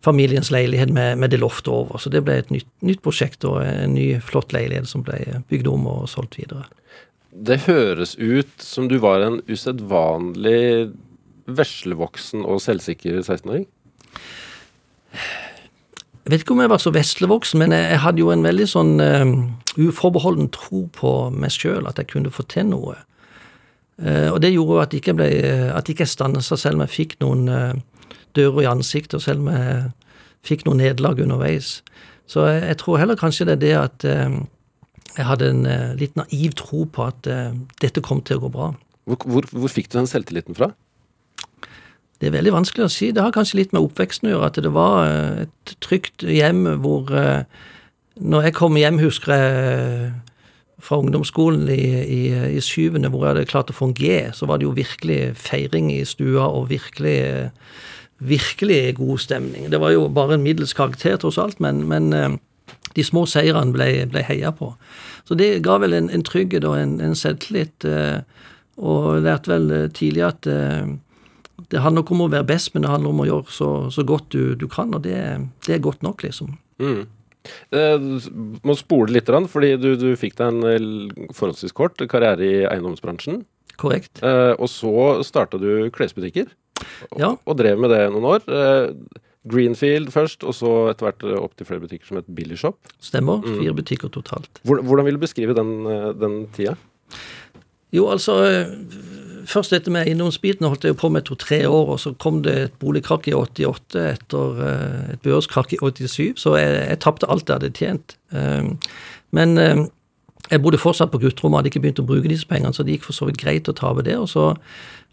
[0.04, 1.98] familiens leilighet med, med det loftet over.
[1.98, 5.18] Så det ble et nytt, nytt prosjekt og en ny, flott leilighet som ble
[5.50, 6.68] bygd om og solgt videre.
[7.30, 10.90] Det høres ut som du var en usedvanlig
[11.48, 13.66] veslevoksen og selvsikker 16-åring.
[16.28, 18.98] Jeg vet ikke om jeg var så veslevoksen, men jeg, hadde jo en veldig sånn
[19.00, 19.30] eh,
[19.80, 22.98] uforbeholden tro på meg sjøl, at jeg kunne få til noe.
[23.98, 25.28] Eh, og det gjorde jo at ikke jeg ble,
[25.74, 28.04] at ikke jeg stansa selv om jeg fikk noen eh,
[28.38, 29.88] dører i ansiktet, og selv om jeg
[30.46, 31.80] fikk noen nederlag underveis.
[32.30, 34.36] Så jeg, jeg tror heller kanskje det er det at eh,
[35.18, 35.64] jeg hadde en
[35.98, 37.26] litt naiv tro på at
[37.82, 38.68] dette kom til å gå bra.
[39.08, 40.68] Hvor, hvor, hvor fikk du den selvtilliten fra?
[42.22, 43.08] Det er veldig vanskelig å si.
[43.10, 44.50] Det har kanskje litt med oppveksten å gjøre.
[44.52, 45.10] At det var
[45.42, 50.12] et trygt hjem hvor Når jeg kom hjem, husker jeg
[50.78, 52.22] fra ungdomsskolen i, i,
[52.56, 55.34] i syvende, hvor jeg hadde klart å få en G, så var det jo virkelig
[55.40, 57.18] feiring i stua og virkelig
[58.18, 59.70] virkelig god stemning.
[59.70, 62.32] Det var jo bare en middels karakter, tross alt, men, men eh,
[62.96, 64.72] de små seirene ble, ble heia på.
[65.28, 67.86] Så det ga vel en, en trygghet og en, en selvtillit.
[67.86, 68.18] Eh,
[68.78, 70.46] og lærte vel eh, tidlig at
[71.68, 74.04] det handler ikke om å være best, men det handler om å gjøre så, så
[74.06, 75.18] godt du, du, kan, og det,
[75.66, 76.54] det, er godt nok, liksom.
[76.78, 77.02] Mm.
[77.74, 78.08] Eh,
[78.66, 83.42] må spole litt, fordi du, du fikk deg en eh, forholdsvis kort karriere i eiendomsbransjen.
[83.78, 84.22] Korrekt.
[84.26, 86.50] Eh, og så starta du klesbutikker,
[87.12, 87.32] og, ja.
[87.38, 88.46] og drev med det noen år.
[88.46, 92.78] Eh, Greenfield først, og så etter hvert opp til flere butikker som het Billy Shop.
[93.00, 93.40] Stemmer.
[93.44, 93.60] Mm.
[93.62, 94.60] Fire butikker totalt.
[94.66, 96.74] Hvordan vil du beskrive den, eh, den tida?
[97.94, 98.34] Jo, altså
[99.48, 102.74] Først dette med eiendomsbiten holdt jeg på med to-tre år, og så kom det et
[102.82, 107.56] boligkrakk i 88 etter uh, et børskrakk i 87, så jeg, jeg tapte alt jeg
[107.56, 108.16] hadde tjent.
[108.34, 108.74] Uh,
[109.32, 109.86] men uh,
[110.50, 113.08] jeg bodde fortsatt på gutterommet, hadde ikke begynt å bruke disse pengene, så det gikk
[113.08, 114.18] for så vidt greit å ta ved det.
[114.20, 114.50] Og så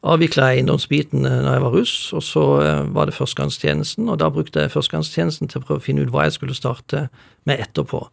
[0.06, 2.46] avvikla jeg eiendomsbiten når jeg var russ, og så
[2.94, 6.28] var det førstegangstjenesten, og da brukte jeg førstegangstjenesten til å prøve å finne ut hva
[6.28, 7.08] jeg skulle starte
[7.48, 8.04] med etterpå.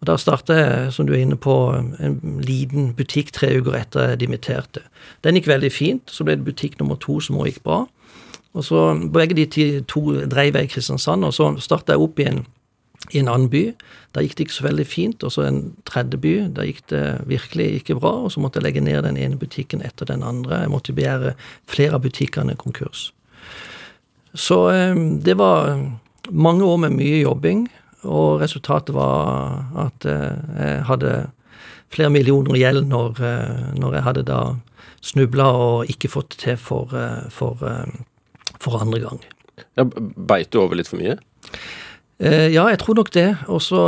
[0.00, 4.20] Og Da starta som du er inne på, en liten butikk tre uker etter jeg
[4.20, 4.84] dimitterte.
[5.24, 6.10] Den gikk veldig fint.
[6.10, 7.80] Så ble det butikk nummer to som også gikk bra.
[8.54, 12.28] Og så Begge de to dreiv jeg i Kristiansand, og så starta jeg opp i
[12.30, 12.46] en,
[13.12, 13.64] i en annen by.
[14.14, 15.24] Da gikk det ikke så veldig fint.
[15.26, 16.34] Og så en tredje by.
[16.54, 18.14] Da gikk det virkelig ikke bra.
[18.22, 20.62] Og så måtte jeg legge ned den ene butikken etter den andre.
[20.62, 21.34] Jeg måtte begjære
[21.66, 23.10] flere av butikkene konkurs.
[24.34, 24.94] Så eh,
[25.24, 25.74] det var
[26.30, 27.66] mange år med mye jobbing.
[28.06, 31.14] Og resultatet var at eh, jeg hadde
[31.90, 34.42] flere millioner i gjeld når, eh, når, jeg hadde da
[35.02, 37.58] snubla og ikke fått det til for, eh, for,
[38.60, 39.20] for andre gang.
[39.78, 41.18] Ja, Beit du over litt for mye?
[42.18, 43.28] Ja, jeg tror nok det.
[43.46, 43.78] Og så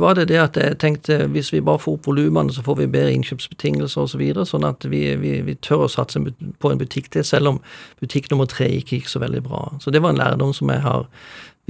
[0.00, 2.86] var det det at jeg tenkte hvis vi bare får opp volumene, så får vi
[2.88, 4.14] bedre innkjøpsbetingelser osv.
[4.14, 7.52] Så videre, sånn at vi, vi, vi, tør å satse på en butikk til, selv
[7.52, 7.58] om
[8.00, 9.66] butikk nummer tre ikke gikk så veldig bra.
[9.84, 11.04] Så det var en lærdom som jeg har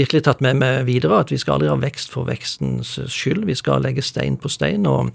[0.00, 3.44] virkelig tatt med meg videre, at vi skal aldri ha vekst for vekstens skyld.
[3.48, 5.12] Vi skal legge stein på stein og,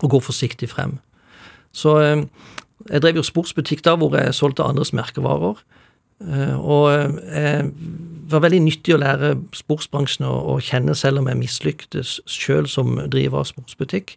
[0.00, 0.98] og gå forsiktig frem.
[1.74, 2.24] Så eh,
[2.90, 5.60] jeg drev jo sportsbutikk da hvor jeg solgte andres merkevarer.
[6.24, 11.42] Eh, og eh, det var veldig nyttig å lære sportsbransjen å kjenne, selv om jeg
[11.42, 14.14] mislyktes sjøl som driver av sportsbutikk.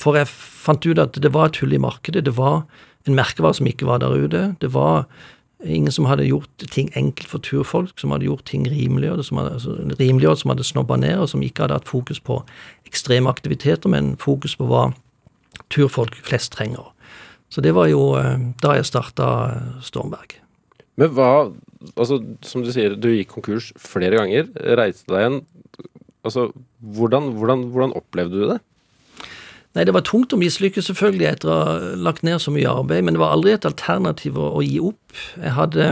[0.00, 2.22] For jeg fant ut at det var et hull i markedet.
[2.24, 2.62] Det var
[3.04, 4.42] en merkevare som ikke var der ute.
[4.62, 5.04] Det var
[5.60, 9.58] Ingen som hadde gjort ting enkelt for turfolk, som hadde gjort ting rimeligere, som hadde,
[9.58, 12.38] altså, rimeligere, som hadde snobba ned, og som ikke hadde hatt fokus på
[12.88, 14.88] ekstreme aktiviteter, men fokus på hva
[15.68, 16.88] turfolk flest trenger.
[17.50, 19.26] Så det var jo eh, da jeg starta
[19.84, 20.38] Stormberg.
[21.00, 21.32] Men hva
[21.96, 25.38] Altså, som du sier, du gikk konkurs flere ganger, reiste deg igjen.
[26.28, 28.58] Altså, hvordan, hvordan, hvordan opplevde du det?
[29.76, 31.74] Nei, det var tungt å mislykkes, selvfølgelig, etter å ha
[32.08, 35.20] lagt ned så mye arbeid, men det var aldri et alternativ å, å gi opp.
[35.38, 35.86] Jeg hadde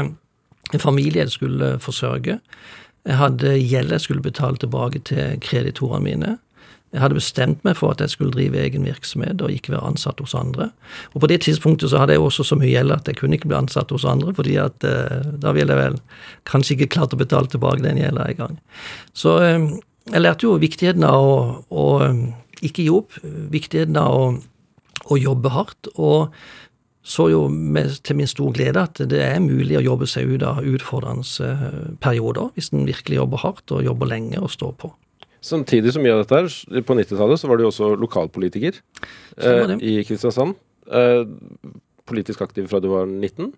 [0.74, 2.40] en familie jeg skulle forsørge.
[3.08, 6.34] Jeg hadde gjeld jeg skulle betale tilbake til kreditorene mine.
[6.92, 10.22] Jeg hadde bestemt meg for at jeg skulle drive egen virksomhet og ikke være ansatt
[10.24, 10.70] hos andre.
[11.12, 13.50] Og på det tidspunktet så hadde jeg også så mye gjeld at jeg kunne ikke
[13.50, 15.98] bli ansatt hos andre, fordi at eh, da ville jeg vel
[16.48, 18.56] kanskje ikke klart å betale tilbake den gjelda en gang.
[19.12, 19.68] Så eh,
[20.08, 21.86] jeg lærte jo viktigheten av å, å
[22.62, 23.18] ikke gi opp.
[23.52, 24.30] Viktigheten av å,
[25.08, 25.90] å, jobbe hardt.
[25.96, 26.34] Og
[27.08, 30.44] så jo med, til min store glede at det er mulig å jobbe seg ut
[30.44, 31.68] av utfordrende eh,
[32.02, 34.92] perioder, hvis en virkelig jobber hardt og jobber lenge og står på.
[35.44, 38.80] Samtidig som mye av dette her, på 90-tallet så var du også lokalpolitiker
[39.38, 40.58] eh, i Kristiansand.
[40.90, 41.22] Eh,
[42.08, 43.52] politisk aktiv fra du var 19?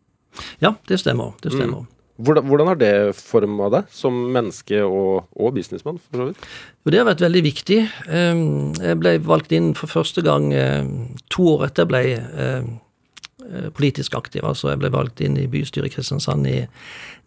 [0.62, 1.32] Ja, det stemmer.
[1.42, 1.86] Det stemmer.
[1.86, 1.99] Mm.
[2.20, 6.00] Hvordan, hvordan, har det forma deg som menneske og, og businessmann?
[6.10, 6.44] for så vidt?
[6.90, 7.80] Det har vært veldig viktig.
[8.12, 10.84] Ehm, jeg ble valgt inn for første gang eh,
[11.32, 12.70] to år etter jeg ble eh,
[13.46, 14.44] eh, politisk aktiv.
[14.44, 16.58] Altså jeg ble valgt inn i bystyret i Kristiansand i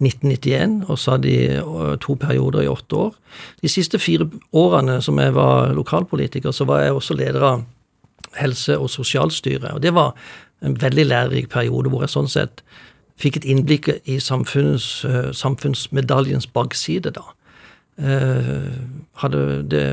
[0.03, 3.13] 1991 og så hadde jeg to perioder i åtte år.
[3.63, 7.67] De siste fire årene som jeg var lokalpolitiker, så var jeg også leder av
[8.37, 9.71] helse- og sosialstyret.
[9.73, 10.13] Og det var
[10.63, 12.63] en veldig lærerik periode hvor jeg sånn sett
[13.23, 17.25] fikk et innblikk i uh, samfunnsmedaljens bakside, da.
[17.93, 18.73] Uh,
[19.21, 19.85] hadde det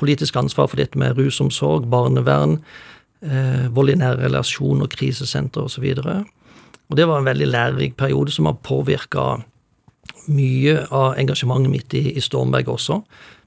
[0.00, 2.58] politiske ansvar for dette med rusomsorg, barnevern,
[3.26, 5.84] uh, vold i nære relasjoner, krisesenter osv.
[6.02, 6.24] Og,
[6.88, 9.42] og det var en veldig lærerik periode som har påvirka
[10.32, 13.02] mye av engasjementet mitt i, i Stormberg også.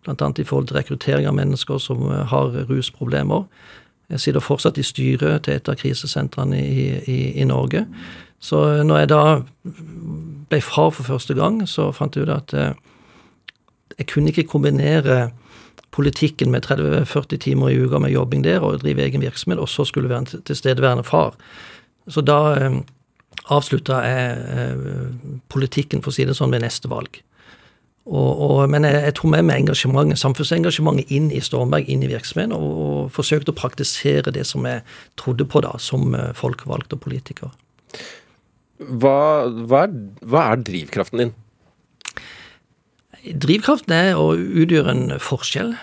[0.05, 3.47] Annet i forhold til rekruttering av mennesker som har rusproblemer.
[4.09, 7.85] Jeg sitter fortsatt i styret til et av krisesentrene i, i, i Norge.
[8.39, 9.21] Så når jeg da
[10.49, 12.73] ble far for første gang, så fant jeg ut at eh,
[13.97, 15.29] jeg kunne ikke kombinere
[15.95, 19.85] politikken med 30-40 timer i uka med jobbing der og drive egen virksomhet, og så
[19.87, 21.37] skulle være en tilstedeværende far.
[22.07, 22.81] Så da eh,
[23.51, 24.01] avslutta
[25.51, 27.21] politikken, for å si det sånn, ved neste valg.
[28.05, 32.09] Og, og, men jeg, jeg, tok med meg engasjementet, samfunnsengasjementet inn i Stormberg, inn i
[32.11, 34.83] virksomheten, og, og, forsøkte å praktisere det som jeg
[35.17, 37.49] trodde på da, som uh, folkevalgt og politiker.
[38.79, 39.17] Hva,
[39.47, 41.35] hva, er, hva er drivkraften din?
[43.25, 45.75] Drivkraften er å utgjøre en forskjell.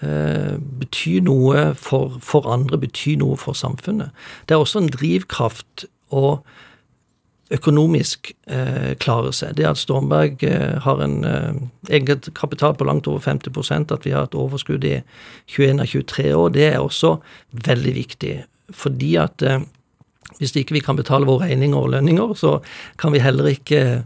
[0.00, 4.14] Uh, betyr noe for, for, andre, betyr noe for samfunnet.
[4.48, 5.86] Det er også en drivkraft
[6.16, 6.40] å
[7.50, 9.56] økonomisk eh, klare seg.
[9.58, 11.58] Det at Stormberg eh, har en eh,
[11.98, 15.00] egenkapital på langt over 50% at vi har et overskudd i
[15.50, 17.16] 21 av 23 år, det er også
[17.66, 18.34] veldig viktig.
[18.70, 19.66] Fordi at eh,
[20.40, 22.58] hvis ikke vi kan betale våre regninger og lønninger, så
[22.98, 24.02] kan vi heller ikke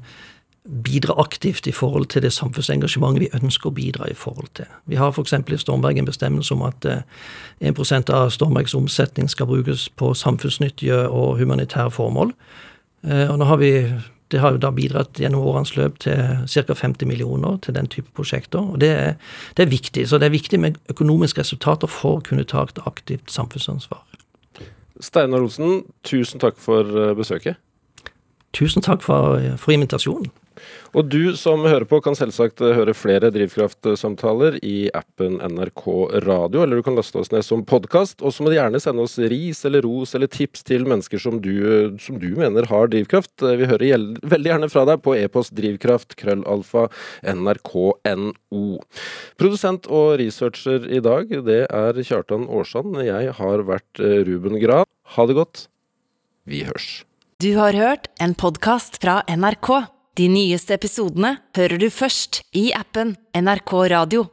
[0.64, 4.68] bidra aktivt i forhold til det samfunnsengasjementet vi ønsker å bidra i forhold til.
[4.88, 5.34] Vi har f.eks.
[5.36, 6.94] i Stormberg en bestemmelse om at 1
[7.60, 12.32] eh, av Stormbergs omsetning skal brukes på samfunnsnyttige og humanitære formål.
[13.04, 13.72] Eh, og har vi
[14.32, 16.16] det har jo da bidratt gjennom årenes løp til
[16.48, 16.74] ca.
[16.74, 18.58] 50 millioner til den type prosjekter.
[18.58, 19.14] og det er,
[19.56, 20.08] det er, viktig.
[20.08, 24.00] Så det er viktig med økonomiske resultater for å kunne ta et aktivt samfunnsansvar.
[25.04, 27.60] Steinar Olsen, tusen takk for eh, besøket.
[28.54, 30.30] Tusen takk for, for invitasjonen.
[30.94, 35.82] Og du som hører på, kan selvsagt eh, høre flere Drivkraft-samtaler i appen NRK
[36.24, 38.22] Radio, eller du kan laste oss ned som podkast.
[38.22, 41.40] Og så må du gjerne sende oss ris eller ros eller tips til mennesker som
[41.42, 43.34] du, som du mener har drivkraft.
[43.42, 46.86] Eh, vi hører veldig gjerne fra deg på e-post drivkraft krøllalfa
[47.34, 48.64] nrk.no.
[49.40, 53.00] Produsent og researcher i dag, det er Kjartan Aarsand.
[53.02, 54.86] Jeg har vært eh, Ruben Gran.
[55.14, 55.66] Ha det godt.
[56.48, 57.04] Vi hørs.
[57.42, 59.70] Du har hørt en podkast fra NRK.
[60.18, 64.26] De nyeste episodene hører du først i appen NRK Radio.